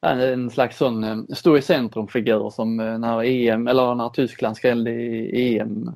[0.00, 4.90] en slags sån eh, stå i centrum-figur som eh, när EM eller när Tyskland skrällde
[4.90, 5.90] i EM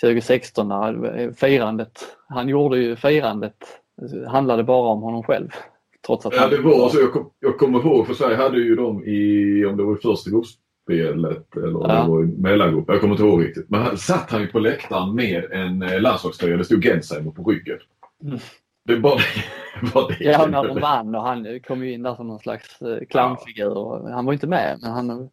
[0.00, 3.56] 2016 när firandet, han gjorde ju firandet,
[4.26, 5.48] handlade bara om honom själv.
[6.06, 7.00] Trots att ja, det var så.
[7.00, 10.30] Jag, kom, jag kommer ihåg, för Sverige hade ju dem i, om det var första
[10.86, 12.02] gruppspelet eller ja.
[12.02, 13.70] det var mellangrupp, jag kommer inte ihåg riktigt.
[13.70, 17.42] Men han satt han ju på läktaren med en eh, landslagströja, det stod Gensheimer på
[17.42, 17.78] ryggen.
[18.22, 18.38] Mm.
[18.84, 19.22] Det var
[19.94, 20.24] bara det.
[20.24, 24.10] Ja, när de vann och han kom ju in där som någon slags eh, clownfigur.
[24.10, 25.30] Han var inte med, men han,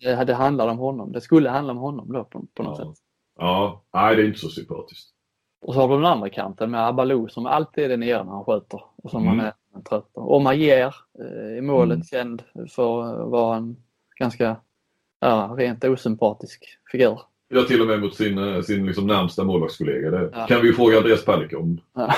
[0.00, 1.12] det, det handlade om honom.
[1.12, 2.84] Det skulle handla om honom då på, på något ja.
[2.84, 3.02] sätt.
[3.38, 5.12] Ja, nej det är inte så sympatiskt.
[5.60, 8.32] Och så har du den andra kanten med Abalou som alltid är där nere när
[8.32, 9.36] han skjuter och som mm.
[9.36, 9.52] man är
[9.88, 10.20] trött på.
[10.20, 12.04] Och Majer eh, i målet mm.
[12.04, 13.76] känd för att vara en
[14.18, 14.56] ganska
[15.28, 17.20] ja, rent osympatisk figur.
[17.48, 20.10] Ja, till och med mot sin, eh, sin liksom närmsta målvaktskollega.
[20.10, 20.46] Det ja.
[20.46, 22.14] kan vi ju fråga Andreas Palicka om ja.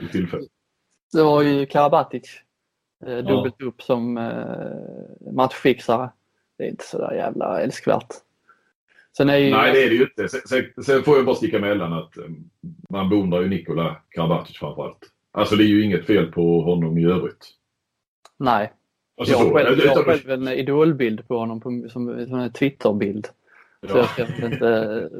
[0.00, 0.46] i tillfälle.
[1.12, 2.40] Det var ju Karabatic.
[3.06, 3.66] Eh, dubbelt ja.
[3.66, 6.10] upp som eh, matchfixare.
[6.58, 8.14] Det är inte sådär jävla älskvärt.
[9.16, 9.50] Sen är ju...
[9.50, 10.28] Nej, det är det ju inte.
[10.28, 12.14] Sen, sen, får jag bara sticka emellan att
[12.90, 15.10] man beundrar ju Nikola Karabatic framförallt.
[15.32, 17.48] Alltså det är ju inget fel på honom i övrigt.
[18.38, 18.72] Nej.
[19.16, 22.52] Alltså, jag har själv, jag har själv en idolbild på honom på, som, som en
[22.52, 23.28] Twitterbild.
[23.80, 24.08] Ja.
[24.42, 24.66] inte...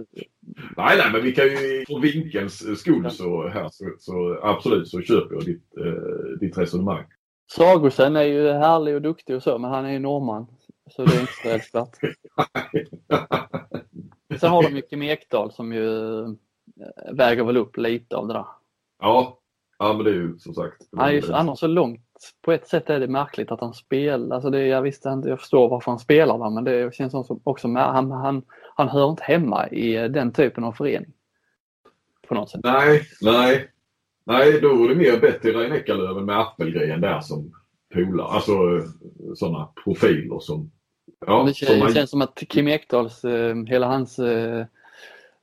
[0.76, 5.00] nej, nej, men vi kan ju för vinkelns skull så här så, så absolut så
[5.00, 7.04] köper jag ditt, eh, ditt resonemang.
[7.52, 10.46] Sagosen är ju härlig och duktig och så, men han är ju norrman.
[10.90, 11.96] Så det är inte så älskvärt.
[14.40, 16.28] Sen har de ju Kim Ekdahl som ju eh,
[17.12, 18.46] väger väl upp lite av det där.
[19.00, 19.38] Ja,
[19.78, 20.76] ja men det är ju som sagt.
[20.96, 22.11] Han är ju annars så långt.
[22.42, 24.34] På ett sätt är det märkligt att han spelar.
[24.34, 27.68] Alltså det, jag visste jag förstår varför han spelar där men det känns som också
[27.68, 28.42] han, han,
[28.74, 31.12] han hör inte hemma i den typen av förening.
[32.28, 32.60] På något sätt.
[32.64, 33.68] Nej, nej.
[34.24, 37.52] Nej, då vore det mer Betty Reineckarlöven med Appelgren där som
[37.94, 38.26] polare.
[38.26, 38.52] Alltså
[39.34, 40.70] sådana profiler som
[41.26, 41.94] Ja, det känns, man...
[41.94, 44.66] känns som att Kim Ekdahls, eh, hela hans eh,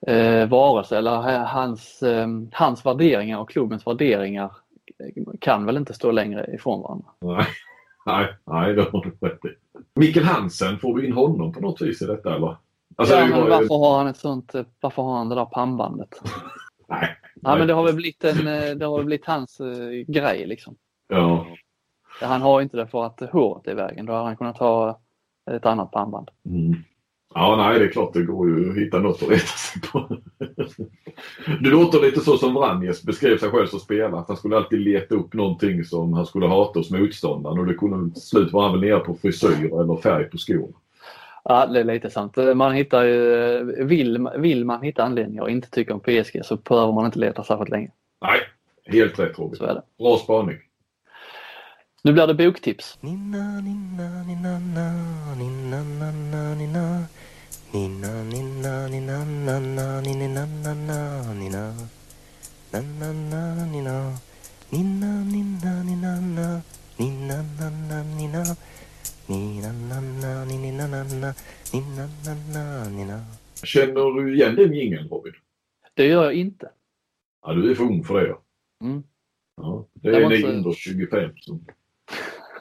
[0.08, 4.52] eh, varelse eller hans, eh, hans värderingar och klubbens värderingar
[5.40, 7.08] kan väl inte stå längre ifrån varandra.
[7.20, 7.46] Nej,
[8.06, 9.50] nej, nej det har du rätt i.
[9.96, 12.56] Mikkel Hansen, får du in honom på något vis i detta eller?
[12.96, 16.22] Alltså, ja, men varför har han ett sånt, eh, varför har han det där pannbandet?
[16.88, 17.18] nej.
[17.42, 20.46] Ja, men det har väl blivit, en, eh, det har väl blivit hans uh, grej
[20.48, 20.76] liksom.
[21.08, 21.48] Ja.
[22.22, 24.06] Han har inte det för att håret är i vägen.
[24.06, 25.00] Då har han kunnat ha
[25.52, 26.30] ett annat pannband.
[26.46, 26.76] Mm.
[27.34, 30.18] Ja, nej, det är klart det går ju att hitta något att reta sig på.
[31.62, 34.20] Du låter lite så som Vranjes beskrev sig själv som spelare.
[34.20, 37.74] Att han skulle alltid leta upp någonting som han skulle hata hos motståndaren och det
[37.74, 40.70] kunde till slut vara väl nere på frisyr eller färg på skor.
[41.44, 42.38] Ja, det är lite sant.
[42.56, 46.94] Man hittar ju, vill, vill man hitta anledningar och inte tycka om PSG så behöver
[46.94, 47.92] man inte leta särskilt länge.
[48.22, 48.40] Nej,
[48.86, 49.56] helt rätt Robin.
[49.56, 49.82] Så är det.
[49.98, 50.58] Bra spaning.
[52.04, 52.98] Nu blir det boktips.
[53.02, 54.24] Nina, nina,
[56.58, 57.04] nina,
[57.74, 60.02] nina, nina, nina, nina.
[60.02, 61.74] Nina, nina, nina, nina, nina, nina, nina.
[62.72, 64.18] Nina, nina, nina.
[64.72, 66.62] Nina, nina, nina, nina.
[66.98, 68.56] Nina, nina, nina.
[69.28, 71.36] Nina, nina, nina, nina.
[71.74, 73.26] Nina, nina, nina.
[73.64, 75.34] Känner du igen den jingeln Robin?
[75.94, 76.70] Det gör jag inte.
[77.46, 78.36] Ja, du är för ung för det.
[78.86, 79.04] Mm.
[79.58, 81.66] Ja, det är ni under 25 som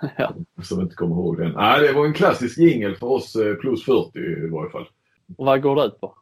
[0.17, 0.35] ja.
[0.63, 1.53] Som inte kommer ihåg den.
[1.53, 4.89] Nej, det var en klassisk jingel för oss eh, plus 40 i varje fall.
[5.37, 6.15] Och vad går det ut på?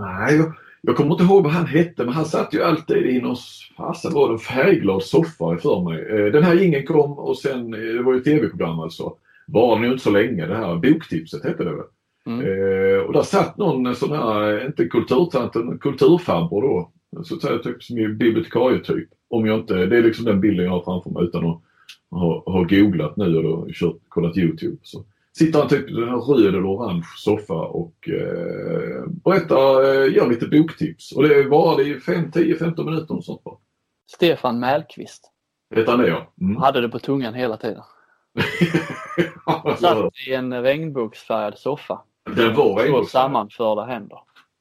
[0.00, 0.52] Nej, jag,
[0.82, 3.36] jag kommer inte ihåg vad han hette men han satt ju alltid i någon,
[3.76, 6.06] fasen var det en färgglad soffa för mig.
[6.06, 9.14] Eh, den här ingen kom och sen, eh, det var ju tv-program alltså.
[9.46, 11.86] Var ju inte så länge det här, Boktipset hette det väl.
[12.26, 12.40] Mm.
[12.40, 16.90] Eh, och där satt någon sån här, inte kulturtant, en kulturfarbror då.
[17.22, 19.08] Så att säga typ som bibliotekarietyp.
[19.30, 21.60] Om jag inte, det är liksom den bilden jag har framför mig utan att
[22.10, 24.76] ha, ha googlat nu och då kört, kollat Youtube.
[24.82, 25.04] Så
[25.38, 30.46] sitter han typ i en röd eller orange soffa och eh, berättar, eh, gör lite
[30.46, 31.12] boktips.
[31.12, 33.56] Och det var det i 5, 10, 15 minuter och sånt bara.
[34.10, 35.32] Stefan Mellqvist.
[35.74, 36.32] Hette han det ja?
[36.40, 36.56] Mm.
[36.56, 37.82] Hade det på tungan hela tiden.
[39.78, 42.00] Satt i en regnbågsfärgad soffa.
[42.24, 43.08] Den var regnbågsfärgad.
[43.08, 44.18] sammanförda händer.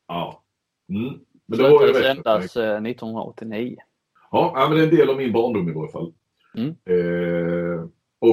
[0.07, 0.43] Ja.
[0.89, 1.19] Mm.
[1.45, 3.77] Men det var ju sändas eh, 1989.
[4.31, 6.13] Ja, ja, men det är en del av min barndom i varje fall.
[6.57, 6.69] Mm.
[6.69, 7.56] Eh,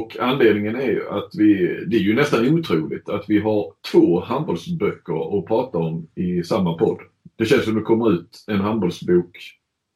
[0.04, 4.20] och anledningen är ju att vi, det är ju nästan otroligt att vi har två
[4.20, 6.98] handbollsböcker att prata om i samma podd.
[7.36, 9.38] Det känns som det kommer ut en handbollsbok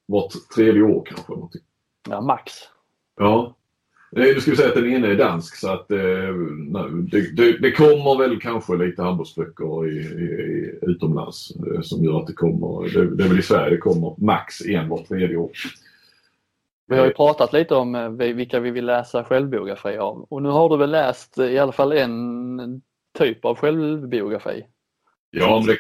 [0.06, 1.32] vart tredje år kanske.
[1.32, 1.60] Någonting.
[2.08, 2.52] Ja, max.
[3.16, 3.54] Ja.
[4.12, 7.36] Nej, Nu ska vi säga att den ena är dansk så att eh, nej, det,
[7.36, 12.32] det, det kommer väl kanske lite handbollsböcker i, i, utomlands eh, som gör att det
[12.32, 15.50] kommer, det, det är väl i Sverige det kommer max en vart tredje år.
[16.88, 20.42] Vi har ju pratat lite om eh, vi- vilka vi vill läsa självbiografi av och
[20.42, 22.82] nu har du väl läst eh, i alla fall en
[23.18, 24.64] typ av självbiografi?
[25.30, 25.78] Ja, det,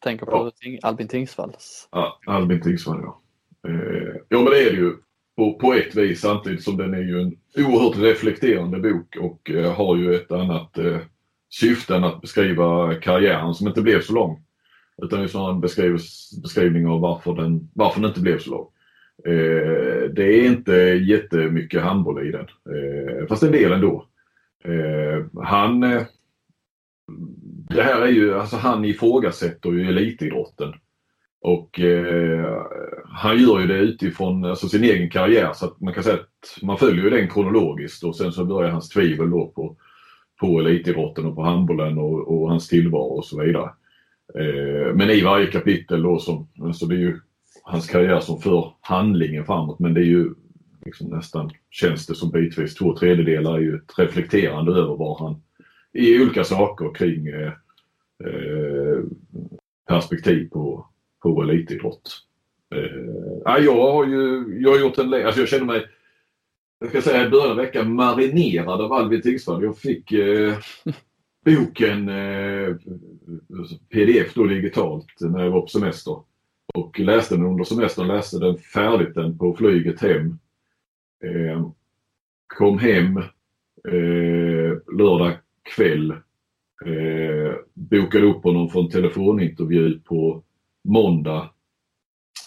[0.00, 0.78] Tänker på Ja.
[0.88, 1.88] Albin Tingsvalls.
[1.92, 3.20] Ja, Albin Tingsvall ja.
[3.68, 4.92] Eh, ja men det är det ju
[5.36, 7.36] på, på ett vis samtidigt som den är ju en
[7.66, 10.98] oerhört reflekterande bok och eh, har ju ett annat eh,
[11.50, 14.44] syfte än att beskriva karriären som inte blev så lång.
[15.02, 18.50] Utan det är snarare en beskriv- beskrivning av varför den, varför den inte blev så
[18.50, 18.66] lång.
[19.26, 20.72] Eh, det är inte
[21.12, 22.46] jättemycket handboll i den.
[22.46, 24.06] Eh, fast en del ändå.
[24.64, 26.02] Eh, han eh,
[27.74, 30.72] det här är ju, alltså han ifrågasätter ju elitidrotten.
[31.40, 32.62] Och eh,
[33.04, 36.62] han gör ju det utifrån alltså, sin egen karriär så att man kan säga att
[36.62, 39.76] man följer ju den kronologiskt och sen så börjar hans tvivel då på,
[40.40, 43.70] på elitidrotten och på handbollen och, och hans tillvaro och så vidare.
[44.38, 47.20] Eh, men i varje kapitel då som, alltså det är ju
[47.62, 50.34] hans karriär som för handlingen framåt men det är ju
[50.84, 55.42] liksom nästan, känns det som bitvis, två tredjedelar är ju ett reflekterande över var han
[55.92, 57.52] i olika saker kring eh,
[58.24, 59.02] eh
[59.88, 60.86] perspektiv på,
[61.22, 62.18] på elitidrott.
[62.74, 65.86] Eh, jag har ju jag har gjort en alltså jag känner mig
[66.82, 69.62] jag ska säga i början av veckan marinerad av Albin Tingsvall.
[69.62, 70.54] Jag fick eh,
[71.44, 72.76] boken eh,
[73.90, 76.16] pdf då digitalt när jag var på semester.
[76.72, 80.38] Och läste den under semestern, läste den färdigt den på flyget hem.
[81.24, 81.68] Eh,
[82.46, 83.16] kom hem
[83.88, 85.32] eh, lördag
[85.76, 86.10] kväll.
[86.84, 90.42] Eh, bokade upp honom för en telefonintervju på
[90.84, 91.50] måndag.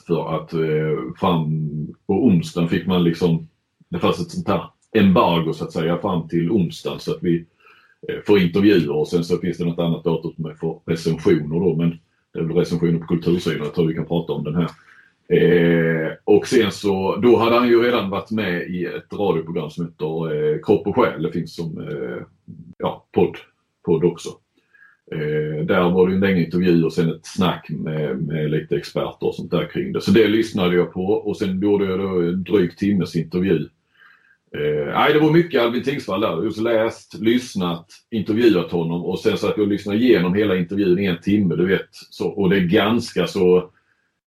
[0.08, 1.70] För att eh, fram
[2.08, 3.48] på onsdagen fick man liksom,
[3.90, 7.46] det fanns ett sånt här embargo så att säga fram till onsdagen så att vi
[8.08, 11.60] eh, får intervjuer och sen så finns det något annat datum som är för recensioner
[11.60, 12.00] då men
[12.36, 14.70] recensioner på kultursidan, jag tror vi kan prata om den här.
[15.28, 19.86] Eh, och sen så, då hade han ju redan varit med i ett radioprogram som
[19.86, 21.24] heter eh, Kropp och själ.
[21.24, 22.24] Det finns som eh,
[22.78, 23.38] ja, podd,
[23.86, 24.30] podd också.
[25.12, 29.28] Eh, där var det en längre intervju och sen ett snack med, med lite experter
[29.28, 30.02] och sånt där kring det.
[30.02, 33.68] Så det lyssnade jag på och sen gjorde jag då en dryg timmes intervju.
[34.56, 36.44] Eh, nej, det var mycket Albin Tingsvall där.
[36.44, 41.06] Just läst, lyssnat, intervjuat honom och sen så att jag lyssnade igenom hela intervjun i
[41.06, 41.56] en timme.
[41.56, 43.70] Du vet, så, och det är ganska så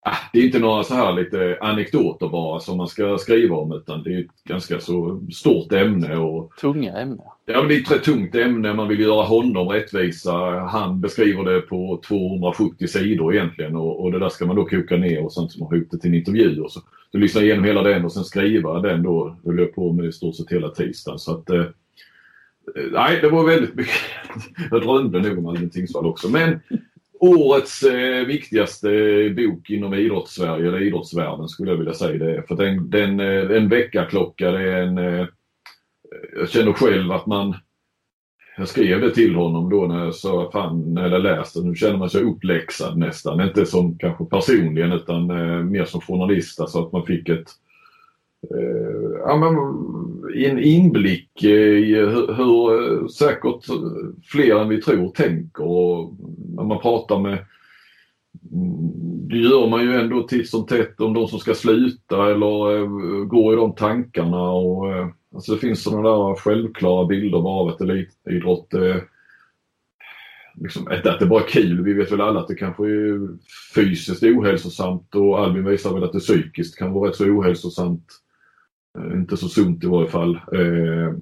[0.09, 3.73] ah, det är inte några så här lite anekdoter bara som man ska skriva om
[3.73, 7.81] utan det är ett ganska så stort ämne och Tunga ämnen ja, men det är
[7.81, 8.75] ett rätt tungt ämne.
[8.75, 10.33] Man vill göra honom rättvisa.
[10.59, 14.97] Han beskriver det på 270 sidor egentligen och, och det där ska man då koka
[14.97, 16.61] ner och sen så man ihop det till en intervju.
[16.61, 16.81] Och så,
[17.13, 19.37] så lyssna igenom hela den och sen skriva den då.
[19.45, 21.19] höll jag på med i stort sett hela tisdagen.
[21.19, 21.65] Så att, eh,
[22.93, 23.95] nej, det var väldigt mycket.
[24.71, 26.29] jag drömde nog om Albin Tingsvall också.
[26.29, 26.61] Men
[27.21, 28.89] årets eh, viktigaste
[29.37, 32.37] bok inom idrottssverige eller idrottsvärlden skulle jag vilja säga det.
[32.37, 32.43] är.
[32.43, 34.99] För den, den, eh, en väckarklocka, det är en...
[34.99, 35.27] Eh,
[36.37, 37.55] jag känner själv att man...
[38.57, 41.99] Jag skrev det till honom då när jag sa, fan, när jag läste, nu känner
[41.99, 43.41] man sig uppläxad nästan.
[43.41, 46.61] Inte som kanske personligen utan eh, mer som journalist.
[46.61, 47.49] Alltså att man fick ett
[48.51, 49.55] eh, ja, men,
[50.45, 53.65] en inblick i hur, hur eh, säkert
[54.25, 55.65] fler än vi tror tänker.
[55.65, 56.15] Och
[56.57, 57.39] när man pratar med
[58.53, 62.77] mm, det gör man ju ändå titt som tätt om de som ska sluta eller
[62.77, 62.87] eh,
[63.25, 64.51] går i de tankarna.
[64.51, 69.05] Och, eh, alltså det finns sådana där självklara bilder av eh, liksom, att elitidrott är
[70.55, 71.83] liksom, att det bara är kul.
[71.83, 73.29] Vi vet väl alla att det kanske är
[73.75, 78.07] fysiskt ohälsosamt och Albin visar väl att det psykiskt kan vara rätt så ohälsosamt.
[78.99, 80.35] Eh, inte så sunt i varje fall.
[80.35, 81.15] Eh,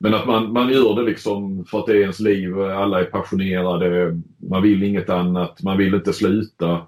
[0.00, 2.60] men att man, man gör det liksom för att det är ens liv.
[2.60, 4.20] Alla är passionerade.
[4.36, 5.62] Man vill inget annat.
[5.62, 6.86] Man vill inte sluta.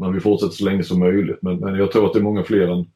[0.00, 1.38] Man vill fortsätta så länge som möjligt.
[1.42, 2.86] Men, men jag tror att det är många fler än,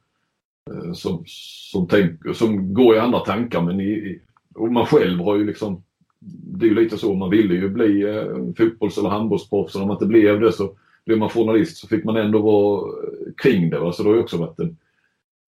[0.70, 3.62] Eh, som, som, tänk, som går i andra tankar.
[3.62, 4.20] Men i,
[4.54, 5.82] och man själv har ju liksom
[6.20, 9.88] det är ju lite så, man ville ju bli eh, fotbolls eller handbollsproffs och om
[9.88, 13.70] man inte blev det så blev man journalist så fick man ändå vara eh, kring
[13.70, 13.78] det.
[13.78, 13.92] Va?
[13.92, 14.76] Så det har ju också varit en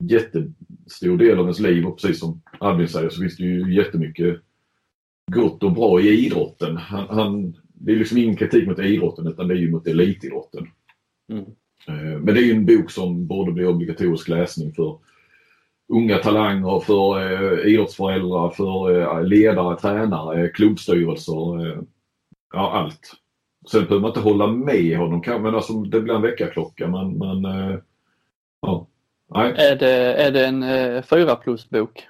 [0.04, 4.40] jättestor del av ens liv och precis som Albin säger så finns det ju jättemycket
[5.32, 6.76] gott och bra i idrotten.
[6.76, 10.66] Han, han, det är liksom ingen kritik mot idrotten utan det är ju mot elitidrotten.
[11.32, 11.44] Mm.
[11.88, 14.98] Eh, men det är ju en bok som borde bli obligatorisk läsning för
[15.88, 21.78] unga talanger, för eh, idrottsföräldrar, för eh, ledare, tränare, klubbstyrelser.
[22.54, 23.12] Ja, allt.
[23.70, 26.88] Sen behöver man inte hålla med honom men alltså, det blir en väckarklocka.
[26.88, 27.42] Men, men
[28.60, 28.86] ja.
[29.34, 29.54] Nej.
[29.56, 32.06] Är, det, är det en fyra plus-bok?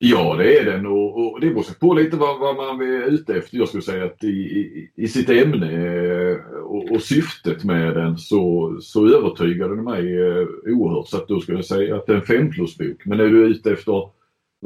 [0.00, 3.34] Ja det är den och, och det beror på lite vad, vad, man är ute
[3.34, 3.58] efter.
[3.58, 8.18] Jag skulle säga att i, i, i sitt ämne eh, och, och, syftet med den
[8.18, 11.08] så, så övertygade den mig eh, oerhört.
[11.08, 13.06] Så att då skulle jag säga att det är en fem plus-bok.
[13.06, 14.10] Men är du ute efter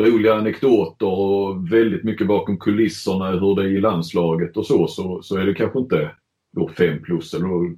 [0.00, 5.22] roliga anekdoter och väldigt mycket bakom kulisserna hur det är i landslaget och så, så,
[5.22, 6.10] så är det kanske inte
[6.56, 7.34] då fem plus.
[7.34, 7.76] Eller då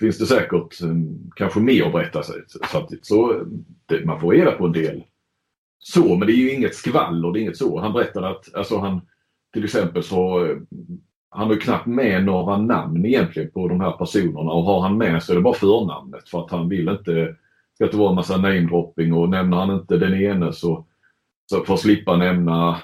[0.00, 0.96] finns det säkert eh,
[1.36, 2.22] kanske mer att berätta
[2.70, 3.06] samtidigt.
[3.06, 3.44] Så
[3.86, 5.02] det, man får reda på en del
[5.78, 7.80] så, men det är ju inget skvaller, det är inget så.
[7.80, 9.00] Han berättade att alltså han
[9.52, 10.56] till exempel så eh,
[11.30, 14.98] han har ju knappt med några namn egentligen på de här personerna och har han
[14.98, 17.36] med så är det bara förnamnet för att han vill inte,
[17.74, 20.84] ska inte vara en massa namedropping och nämner han inte den ene så,
[21.50, 22.78] så för att slippa nämna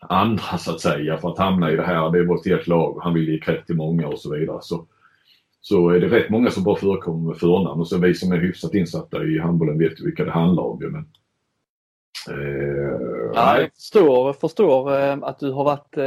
[0.00, 2.96] andra så att säga för att hamna i det här, det är vårt helt lag
[2.96, 4.58] och han vill ge kredd till många och så vidare.
[4.62, 4.86] Så,
[5.60, 8.38] så är det rätt många som bara förekommer med förnamn och så vi som är
[8.38, 10.78] hyfsat insatta i handbollen vet ju vilka det handlar om.
[10.92, 11.06] Men,
[13.34, 16.04] ja, jag förstår, förstår eh, att du har varit eh,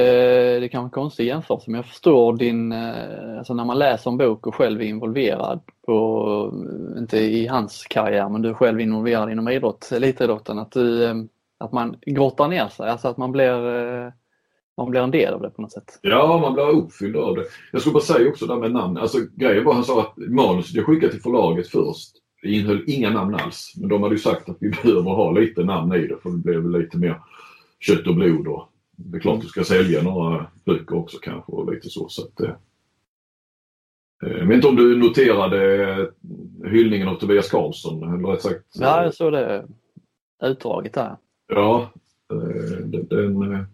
[0.00, 4.10] eh, det är kanske en konstig jämförelse men jag förstår din, alltså när man läser
[4.10, 6.52] en bok och själv är involverad på,
[6.98, 11.72] inte i hans karriär men du är själv involverad inom idrott, elitidrotten, att, du, att
[11.72, 14.12] man grottar ner sig, alltså att man blir,
[14.76, 15.98] man blir en del av det på något sätt.
[16.02, 17.44] Ja, man blir uppfylld av det.
[17.72, 20.76] Jag skulle bara säga också där med namn, alltså grejen var han sa att manuset
[20.76, 23.74] jag skickade till förlaget först det innehöll inga namn alls.
[23.76, 26.38] Men de hade ju sagt att vi behöver ha lite namn i det för det
[26.38, 27.20] blev lite mer
[27.80, 28.48] kött och blod.
[28.48, 32.08] Och det är klart du ska sälja några böcker också kanske och lite så.
[32.08, 32.54] så att, eh,
[34.20, 36.10] jag vet inte om du noterade
[36.64, 38.14] hyllningen av Tobias Karlsson?
[38.14, 39.66] Eller rätt sagt, ja, jag såg det
[40.42, 41.16] utdraget där.
[41.48, 41.90] Ja,
[42.32, 43.64] eh, den, den eh,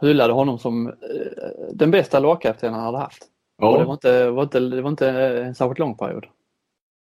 [0.00, 0.92] hyllade honom som
[1.72, 3.26] den bästa lagkaptenen han hade haft.
[3.58, 3.78] Ja.
[3.78, 6.26] det, var inte, var inte, det var inte en särskilt lång period.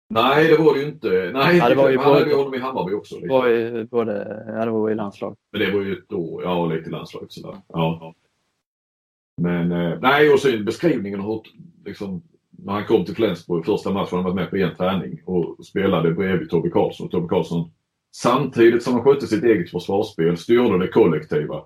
[0.09, 1.31] Nej, det var det ju inte.
[1.35, 3.15] Nej, ja, det var ju han hade ju honom i Hammarby också.
[3.15, 3.29] Lite.
[3.29, 5.37] Var ju både, ja, det var i landslag.
[5.53, 7.57] Men det var ju år, ja lite i landslaget sådär.
[7.69, 8.15] Ja.
[9.43, 11.43] Men eh, nej, och så beskrivningen hur,
[11.85, 15.65] liksom, när han kom till Flensburg första matchen, han var med på en träning och
[15.65, 17.09] spelade bredvid Tobbe Karlsson.
[17.09, 17.71] Tobbe Karlsson,
[18.17, 21.63] samtidigt som han skötte sitt eget försvarsspel, styrde det kollektiva,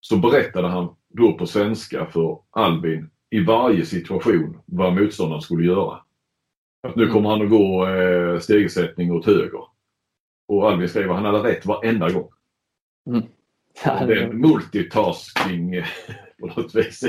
[0.00, 5.98] så berättade han då på svenska för Albin i varje situation vad motståndaren skulle göra.
[6.94, 9.60] Nu kommer han att gå eh, stegsättning åt höger.
[10.48, 12.28] Och Albin skriver att han hade rätt varenda gång.
[13.06, 13.22] Mm.
[13.84, 15.84] Ja, det är multitasking eh,
[16.40, 17.04] på något vis.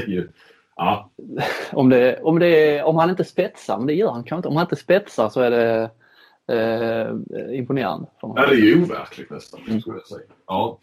[0.75, 1.11] Ja.
[1.71, 4.47] om, det, om, det, om han inte spetsar, men det gör han kanske inte.
[4.47, 5.89] Om han inte spetsar så är det
[6.47, 8.07] eh, imponerande.
[8.21, 9.59] Ja, det är ju overkligt nästan.
[9.67, 9.81] Mm.
[9.81, 10.31] Skulle jag säga.
[10.47, 10.79] Ja.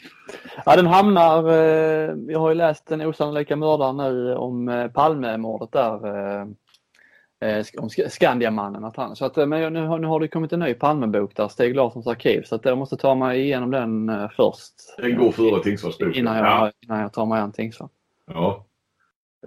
[0.66, 5.72] ja, den hamnar, eh, jag har ju läst Den osannolika mördaren nu om eh, Palmemordet
[5.72, 6.06] där.
[6.06, 6.46] Eh,
[7.78, 8.84] om Skandiamannen.
[8.84, 11.48] Att han, så att, eh, men nu, nu har det kommit en ny Palmebok där,
[11.48, 14.74] Stig Larssons arkiv, så att jag måste ta mig igenom den eh, först.
[14.98, 16.14] Den går före Tingsvarsboken?
[16.14, 16.72] Innan, jag, ja.
[16.80, 17.90] innan jag tar mig an Tingsvass.
[18.26, 18.66] Ja.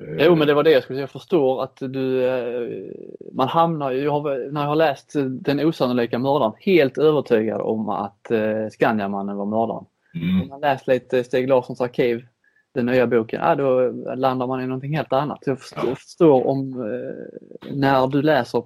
[0.01, 0.25] Eh.
[0.25, 1.03] Jo men det var det jag skulle säga.
[1.03, 2.91] Jag förstår att du, eh,
[3.33, 8.31] man hamnar ju, har, när jag har läst Den osannolika mördaren, helt övertygad om att
[8.31, 9.85] eh, Skandiamannen var mördaren.
[10.15, 10.47] Mm.
[10.47, 12.25] Man läst lite Stig Larssons arkiv
[12.73, 15.43] den nya boken, ja, då landar man i någonting helt annat.
[15.45, 15.95] Jag förstår, ja.
[15.95, 18.63] förstår om eh, när du läser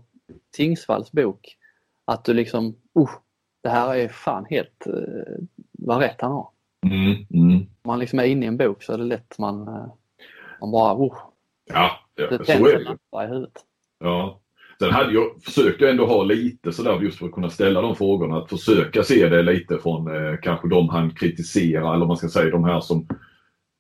[0.55, 1.58] Tingsvalls bok
[2.05, 2.66] att du liksom,
[2.99, 3.10] uh,
[3.64, 6.49] det här är fan helt eh, vad rätt han har.
[6.86, 7.66] Mm, mm.
[7.84, 9.88] Man liksom är inne i en bok så är det lätt man, eh,
[10.62, 11.14] man bara, uh,
[11.66, 13.64] ja, ja, det så är det i huvudet.
[13.99, 14.41] Ja.
[14.80, 17.95] Sen hade jag, försökte jag ändå ha lite sådär just för att kunna ställa de
[17.95, 18.38] frågorna.
[18.38, 22.51] Att försöka se det lite från eh, kanske de han kritiserar eller man ska säga
[22.51, 23.08] de här som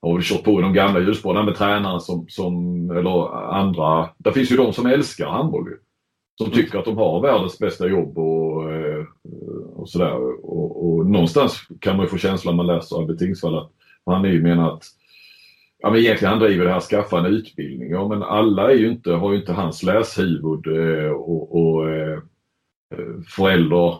[0.01, 4.09] har kört på i de gamla hjulspåren med tränare som, som, eller andra.
[4.17, 5.69] Det finns ju de som älskar handboll.
[6.37, 9.05] Som tycker att de har världens bästa jobb och, eh,
[9.75, 10.13] och sådär.
[10.45, 13.71] Och, och någonstans kan man ju få känslan när man läser Albert Tingsvall att
[14.05, 14.83] han är ju menar att
[15.79, 17.89] Ja men egentligen han driver det här skaffa en utbildning.
[17.89, 22.19] Ja men alla är ju inte, har ju inte hans läshuvud eh, och, och eh,
[23.35, 23.95] förälder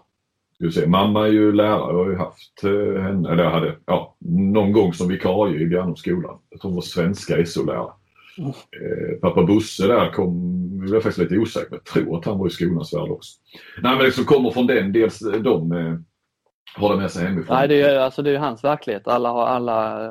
[0.87, 4.71] mamma är ju lärare, jag har ju haft eh, henne, eller jag hade, ja, någon
[4.71, 6.37] gång som vikarie i Bjärnumskolan.
[6.49, 7.91] Jag tror hon var svenska SO-lärare.
[8.37, 8.49] Mm.
[8.49, 10.33] Eh, pappa Bosse där kom,
[10.87, 13.31] jag är faktiskt lite osäker, men jag tror att han var i skolans värld också.
[13.81, 15.95] Nej men liksom kommer från den, dels de eh,
[16.75, 17.55] har det med sig hemifrån.
[17.55, 19.07] Nej, det är, alltså, det är hans verklighet.
[19.07, 20.05] Alla, har, alla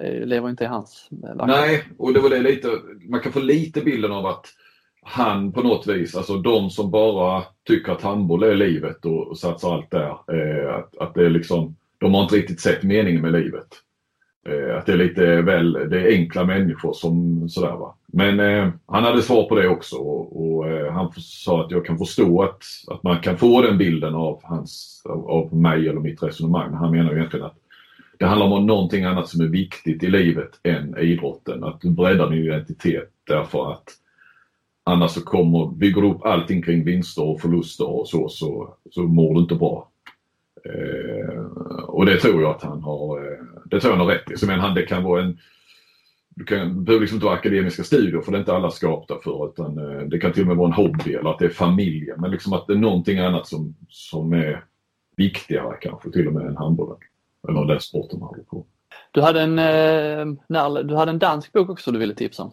[0.00, 1.46] eh, lever inte i hans verklighet.
[1.46, 2.68] Nej, och det var det lite,
[3.08, 4.46] man kan få lite bilden av att
[5.02, 9.38] han på något vis, alltså de som bara tycker att handboll är livet och, och
[9.38, 13.22] satsar allt där, eh, att, att det är liksom, de har inte riktigt sett meningen
[13.22, 13.68] med livet.
[14.48, 17.94] Eh, att det är lite väl, det är enkla människor som sådär va.
[18.06, 21.86] Men eh, han hade svar på det också och, och eh, han sa att jag
[21.86, 26.00] kan förstå att, att man kan få den bilden av, hans, av, av mig eller
[26.00, 26.74] mitt resonemang.
[26.74, 27.56] Han menar ju egentligen att
[28.18, 31.64] det handlar om någonting annat som är viktigt i livet än idrotten.
[31.64, 33.84] Att du breddar din identitet därför att
[34.90, 39.02] Annars så kommer, bygger du upp allting kring vinster och förluster och så, så, så
[39.02, 39.88] mår du inte bra.
[40.64, 41.44] Eh,
[41.86, 44.36] och det tror jag att han har, eh, det tror jag han har rätt i.
[44.36, 45.38] Så men han, det kan vara en,
[46.28, 49.48] du kan, behöver liksom inte vara akademiska studier för det är inte alla skapta för
[49.48, 52.20] utan eh, det kan till och med vara en hobby eller att det är familjen.
[52.20, 54.64] Men liksom att det är någonting annat som, som är
[55.16, 56.96] viktigare kanske till och med än handbollen.
[57.48, 58.66] Eller den sporten man håller på.
[59.12, 62.52] Du hade en, eh, när, du hade en dansk bok också du ville tipsa om.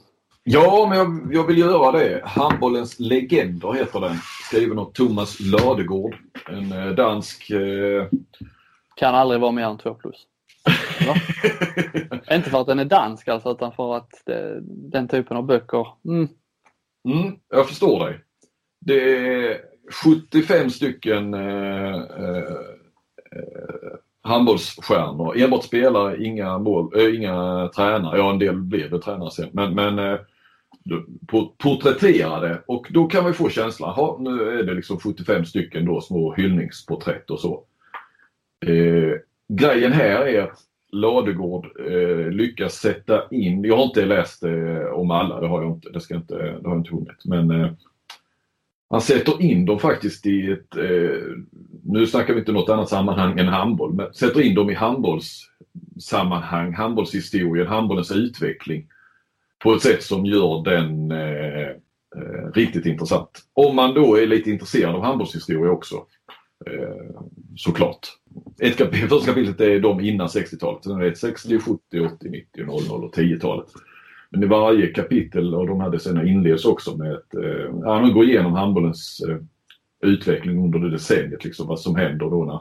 [0.50, 2.22] Ja, men jag, jag, vill göra det.
[2.26, 4.16] Handbollens legender heter den.
[4.44, 6.16] Skriven av Thomas Ladegård.
[6.50, 7.50] En eh, dansk...
[7.50, 8.08] Eh...
[8.96, 10.26] Kan aldrig vara mer än 2 plus.
[12.32, 15.88] Inte för att den är dansk alltså, utan för att det, den typen av böcker.
[16.06, 16.28] Mm.
[17.10, 18.20] Mm, jag förstår dig.
[18.82, 19.58] Det är
[20.04, 22.58] 75 stycken eh, eh,
[24.24, 25.38] handbollsstjärnor.
[25.38, 28.18] Enbart spelare, inga, mål, äh, inga tränare.
[28.18, 29.50] Ja, en del blev det tränare sen.
[29.52, 30.20] Men, men äh,
[31.58, 36.02] porträtterade och då kan man få känslan, ha, nu är det liksom 75 stycken då
[36.02, 37.64] små hyllningsporträtt och så.
[38.66, 39.14] Eh,
[39.48, 40.60] grejen här är att
[40.92, 45.72] Ladegård eh, lyckas sätta in, jag har inte läst eh, om alla, det har jag
[45.72, 47.26] inte, det, ska inte, det har jag inte hunnit.
[47.26, 47.72] Men eh,
[48.90, 51.22] han sätter in dem faktiskt i ett, eh,
[51.84, 56.74] nu snackar vi inte något annat sammanhang än handboll, men sätter in dem i handbollssammanhang,
[56.74, 58.88] handbollshistorien, handbollens utveckling
[59.64, 61.70] på ett sätt som gör den eh,
[62.16, 63.30] eh, riktigt intressant.
[63.54, 65.96] Om man då är lite intresserad av handbollshistoria också.
[66.66, 67.22] Eh,
[67.56, 68.08] såklart.
[68.60, 70.84] Ett kap första kapitlet är de innan 60-talet.
[70.84, 73.68] Sen är det 60, 70, 80, 90, 00 och 10-talet.
[74.30, 78.26] Men i varje kapitel, och de här decennierna inleds också med att eh, ja, går
[78.26, 79.38] igenom handbollens eh,
[80.10, 81.44] utveckling under det decenniet.
[81.44, 82.60] Liksom, vad som händer då när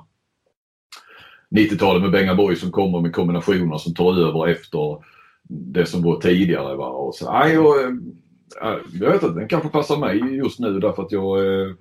[1.60, 5.02] 90-talet med Bengaborg som kommer med kombinationer som tar över efter
[5.48, 6.76] det som var tidigare.
[6.76, 6.88] Va?
[6.88, 7.92] Och så, aj, jag, eh,
[9.00, 11.72] jag vet inte, den kanske passar mig just nu därför att jag eh,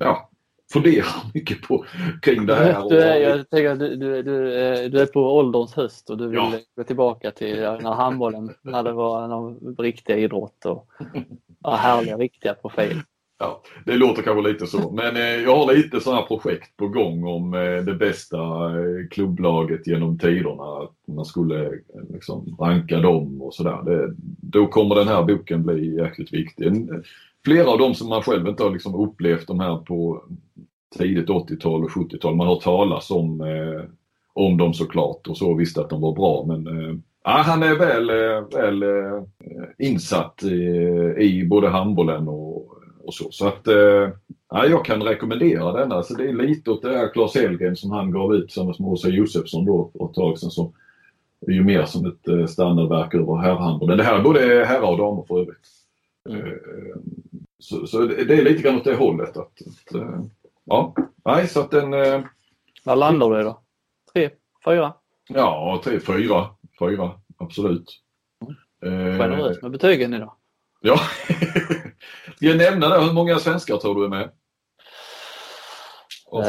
[0.00, 0.30] ja,
[0.72, 1.84] funderar mycket på
[2.22, 2.88] kring det här.
[2.88, 6.18] Du är, jag tänker att du, du, du, eh, du är på ålderns höst och
[6.18, 6.52] du vill ja.
[6.76, 10.88] gå tillbaka till när handbollen, när det var en riktig idrott och
[11.62, 13.04] ja, härliga, riktiga profiler.
[13.44, 17.24] Ja, det låter kanske lite så, men eh, jag har lite sådana projekt på gång
[17.24, 20.62] om eh, det bästa eh, klubblaget genom tiderna.
[20.62, 21.70] Att man skulle
[22.12, 24.14] liksom ranka dem och sådär.
[24.40, 26.88] Då kommer den här boken bli jäkligt viktig.
[27.44, 30.24] Flera av dem som man själv inte har liksom upplevt de här på
[30.98, 32.36] tidigt 80-tal och 70-tal.
[32.36, 33.42] Man har talas om,
[34.32, 38.06] om dem såklart och så visste att de var bra men eh, han är väl,
[38.54, 38.84] väl
[39.78, 40.54] insatt i,
[41.18, 42.43] i både handbollen och
[43.06, 43.30] och så.
[43.30, 44.10] Så att eh,
[44.50, 46.02] ja, jag kan rekommendera denna.
[46.02, 48.88] Så det är lite åt det här Claes Hellgren som han gav ut tillsammans med
[48.88, 50.50] Åsa Josefsson då för ett tag sedan.
[50.50, 50.72] Som
[51.46, 53.98] är ju mer som ett eh, standardverk över herrhandeln.
[53.98, 55.68] Det här är både herrar och damer för övrigt.
[56.28, 56.58] Mm.
[57.58, 59.36] Så, så, det är lite grann åt det hållet.
[59.36, 60.02] Att, att
[60.64, 60.94] ja,
[61.24, 61.90] nej så att den...
[62.84, 63.60] Var landar du då?
[64.12, 64.30] Tre,
[64.64, 64.92] fyra?
[65.28, 66.46] Ja, tre, fyra.
[66.78, 68.00] Fyra, absolut.
[68.82, 69.18] Mm.
[69.18, 70.32] Generöst med betygen idag.
[70.80, 71.00] Ja.
[72.44, 73.00] Ska jag nämna det?
[73.04, 74.30] Hur många svenskar tror du är med?
[76.34, 76.40] Uh,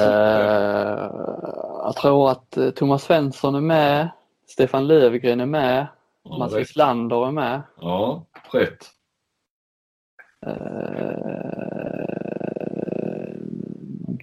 [1.83, 4.09] jag tror att eh, Thomas Svensson är med,
[4.47, 5.87] Stefan Löfgren är med,
[6.23, 7.61] ja, Mats Wislander är med.
[7.81, 8.89] Ja, rätt.
[10.47, 10.53] Uh,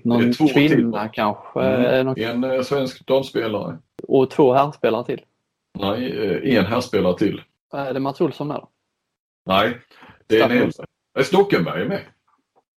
[0.05, 1.61] någon kvinna till, kanske.
[1.61, 2.07] Mm.
[2.07, 2.45] Någon...
[2.45, 3.79] En svensk damspelare.
[4.09, 5.21] Och två herrspelare till.
[5.79, 7.43] Nej, en herrspelare till.
[7.73, 8.69] Är det Mats Olsson där då?
[9.47, 9.81] Nej,
[10.27, 10.67] det är en Staffan äldre.
[10.67, 10.87] Olsson.
[11.19, 12.01] Eh, Stockenberg är med.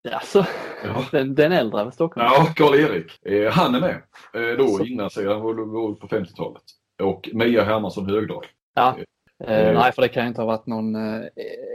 [0.03, 0.47] Jaså?
[0.85, 1.05] Ja.
[1.11, 2.27] Den, den äldre är väl Stockholm?
[2.27, 3.27] Ja, Karl-Erik.
[3.27, 4.03] Eh, han är med.
[4.35, 6.63] Eh, då innan han var, var på 50-talet.
[7.03, 8.45] Och Mia Hermansson Högdahl.
[8.75, 8.97] Ja.
[8.99, 9.05] Eh,
[9.49, 9.75] Eh.
[9.75, 11.23] nej, för det kan ju inte ha varit någon eh,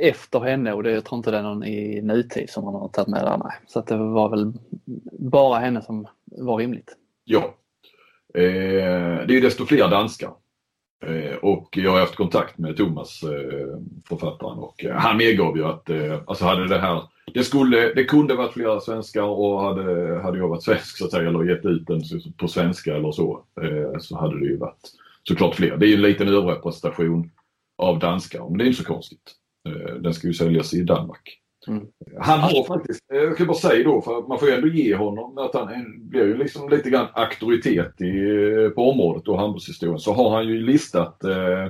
[0.02, 2.88] efter henne och det, jag tror inte det är någon i nutid som man har
[2.88, 3.38] tagit med där.
[3.38, 3.52] Nej.
[3.68, 4.54] Så att det var väl
[5.20, 6.96] bara henne som var rimligt.
[7.24, 7.54] Ja.
[8.34, 8.42] Eh,
[9.28, 10.32] det är ju desto fler danskar.
[11.02, 13.78] Eh, och jag har haft kontakt med Thomas, eh,
[14.10, 15.90] författaren, och eh, han medgav ju att
[16.26, 20.48] alltså hade det här, det, skulle, det kunde varit flera svenskar och hade, hade jag
[20.48, 22.02] varit svensk så att säga, eller gett ut den
[22.38, 23.44] på svenska eller så,
[24.00, 24.92] så hade det ju varit
[25.24, 25.78] såklart fler.
[25.78, 27.32] Det är ju en liten överrepresentation
[27.78, 29.36] av danskar, men det är inte så konstigt.
[30.00, 31.40] Den ska ju säljas i Danmark.
[31.68, 31.88] Mm.
[32.20, 34.96] Han har faktiskt, eh, jag kan bara säga då, för man får ju ändå ge
[34.96, 35.68] honom att han
[36.10, 38.14] blir ju liksom lite grann auktoritet i,
[38.76, 40.00] på området och handbollshistorien.
[40.00, 41.64] Så har han ju listat eh,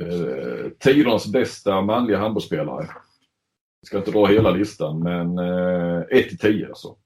[0.00, 2.86] eh, tidernas bästa manliga handbollsspelare.
[3.80, 6.96] Jag ska inte dra hela listan men eh, 1 till 10 alltså.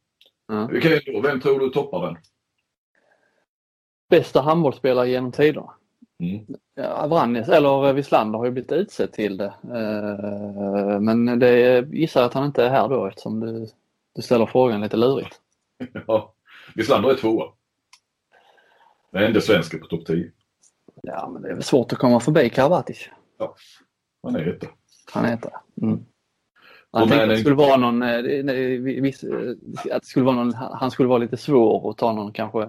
[0.49, 0.68] Ja.
[0.72, 2.16] Vi kan ju då, vem tror du toppar den?
[4.11, 5.74] Bästa handbollsspelare genom tiderna.
[6.23, 6.47] Mm.
[6.75, 9.55] Ja, Vranjes, eller Wislander har ju blivit utsedd till det.
[9.62, 13.66] Eh, Men det gissar att han inte är här då eftersom du,
[14.14, 15.41] du ställer frågan lite lurigt.
[16.07, 16.35] Ja,
[16.75, 17.53] Wislander är tvåa.
[19.11, 20.31] Den enda svensken på topp 10.
[21.03, 23.09] Ja, men det är väl svårt att komma förbi Karabatic.
[24.23, 24.66] Han är etta.
[25.12, 25.87] Han heter det.
[25.87, 26.05] Mm.
[26.91, 29.25] Han tänkte att det skulle vara någon, eh, nej, viss,
[29.93, 32.68] att skulle vara någon, han skulle vara lite svår att ta någon kanske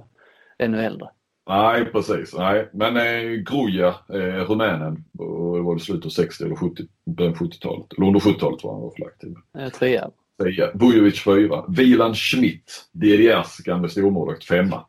[0.58, 1.10] ännu äldre.
[1.50, 2.34] Nej, precis.
[2.34, 2.70] Nej.
[2.74, 7.34] Men eh, Gruja, eh, rumänen, och det var det slutet av 60 eller 70, början
[7.34, 7.94] på 70-talet.
[7.98, 9.36] Eller under 70-talet var han var till.
[9.58, 10.10] Eh, Trea.
[10.41, 10.72] Säga.
[10.74, 11.66] Vujovic fyra.
[11.68, 14.86] Wieland Schmidt, DDRs gamle stormålvakt, femma.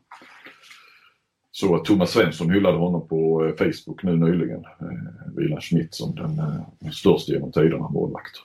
[1.51, 4.59] Så att Thomas Svensson hyllade honom på eh, Facebook nu nyligen.
[4.65, 8.35] Eh, Wieland Schmidt som den eh, största genom tiderna målvakt.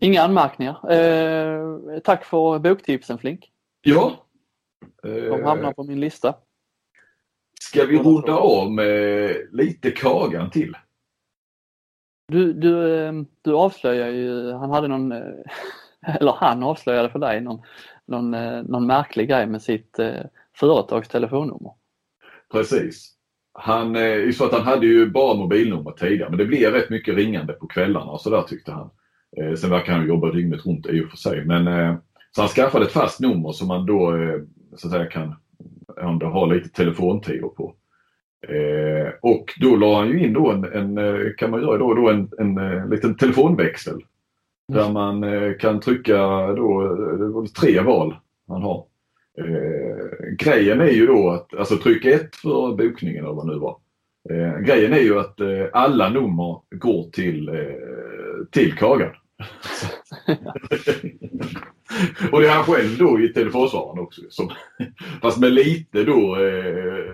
[0.00, 0.92] Inga anmärkningar.
[0.92, 3.50] Eh, tack för boktipsen Flink.
[3.82, 4.26] Ja.
[5.02, 6.34] De Eh, hamnar på min lista.
[7.70, 10.76] Ska vi runda av med lite Kagan till?
[12.28, 13.12] Du, du, eh,
[13.42, 15.34] du avslöjar ju, han hade någon, eh,
[16.20, 17.60] eller han avslöjade för dig någon,
[18.06, 20.22] någon, eh, någon märklig grej med sitt eh,
[20.56, 21.72] företags telefonnummer.
[22.52, 23.14] Precis.
[23.52, 23.96] Han,
[24.34, 27.66] så att han hade ju bara mobilnummer tidigare men det blev rätt mycket ringande på
[27.66, 28.90] kvällarna och sådär tyckte han.
[29.56, 31.44] Sen verkar han jobba dygnet runt i och för sig.
[31.44, 31.64] Men,
[32.30, 34.12] så han skaffade ett fast nummer som man då
[34.76, 35.34] så att säga kan
[36.00, 37.74] ändå ha lite telefontider på.
[38.48, 41.94] Eh, och då la han ju in då en, en eh, kan man göra då,
[41.94, 44.02] då en, en, eh, liten telefonväxel.
[44.68, 46.16] Där man eh, kan trycka
[46.52, 48.16] då, det var tre val
[48.48, 48.84] han har.
[49.38, 53.58] Eh, grejen är ju då att, alltså tryck ett för bokningen eller vad det nu
[53.58, 53.76] var.
[54.66, 55.40] Grejen är ju att
[55.72, 57.50] alla nummer går till,
[58.50, 59.10] till Kagan.
[62.32, 64.20] och det är han själv då i telefonsvararen också.
[64.30, 64.50] Som,
[65.22, 67.12] fast med lite då eh,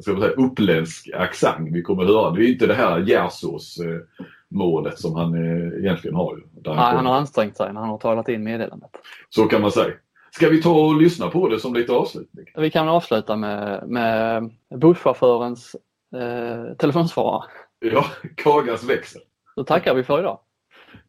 [0.00, 2.30] ska man säga, uppländsk accent vi kommer att höra.
[2.30, 4.00] Det är inte det här Gärsås eh,
[4.48, 6.36] målet som han eh, egentligen har.
[6.36, 7.10] Där Nej, han kommer.
[7.10, 8.90] har ansträngt sig när han har talat in meddelandet.
[9.28, 9.94] Så kan man säga.
[10.30, 12.46] Ska vi ta och lyssna på det som lite avslutning?
[12.56, 15.76] Vi kan avsluta med, med busschaufförens
[16.16, 17.44] eh, telefonsvarare.
[17.78, 19.22] Ja, Kagas växel.
[19.56, 20.38] Då tackar vi för idag.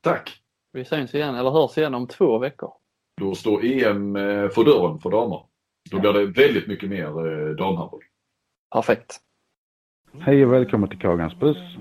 [0.02, 0.38] Tack!
[0.74, 2.72] Vi syns igen, eller hörs igen om två veckor.
[3.18, 5.44] Då står EM eh, för dörren för damer.
[5.92, 8.02] Då blir det väldigt mycket mer eh, damhandboll.
[8.74, 9.20] Perfekt.
[10.20, 11.78] Hej och välkommen till Kagans buss.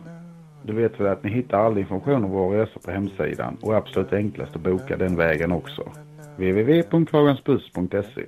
[0.63, 3.77] Du vet väl att ni hittar all information om våra resor på hemsidan och är
[3.77, 5.93] absolut enklast att boka den vägen också.
[6.37, 8.27] www.kagansbuss.se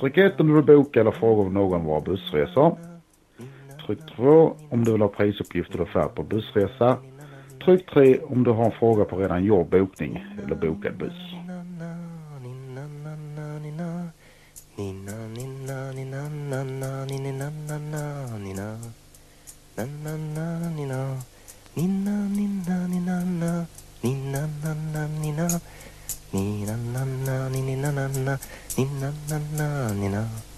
[0.00, 2.78] Tryck 1 om du vill boka eller fråga om någon av våra bussresor.
[3.86, 6.96] Tryck 2 om du vill ha prisuppgifter och offert på bussresa.
[7.64, 11.29] Tryck 3 om du har en fråga på redan gjord bokning eller bokad buss.
[14.80, 17.76] Ni na na na ni na na na ni na na
[29.56, 30.49] na ni na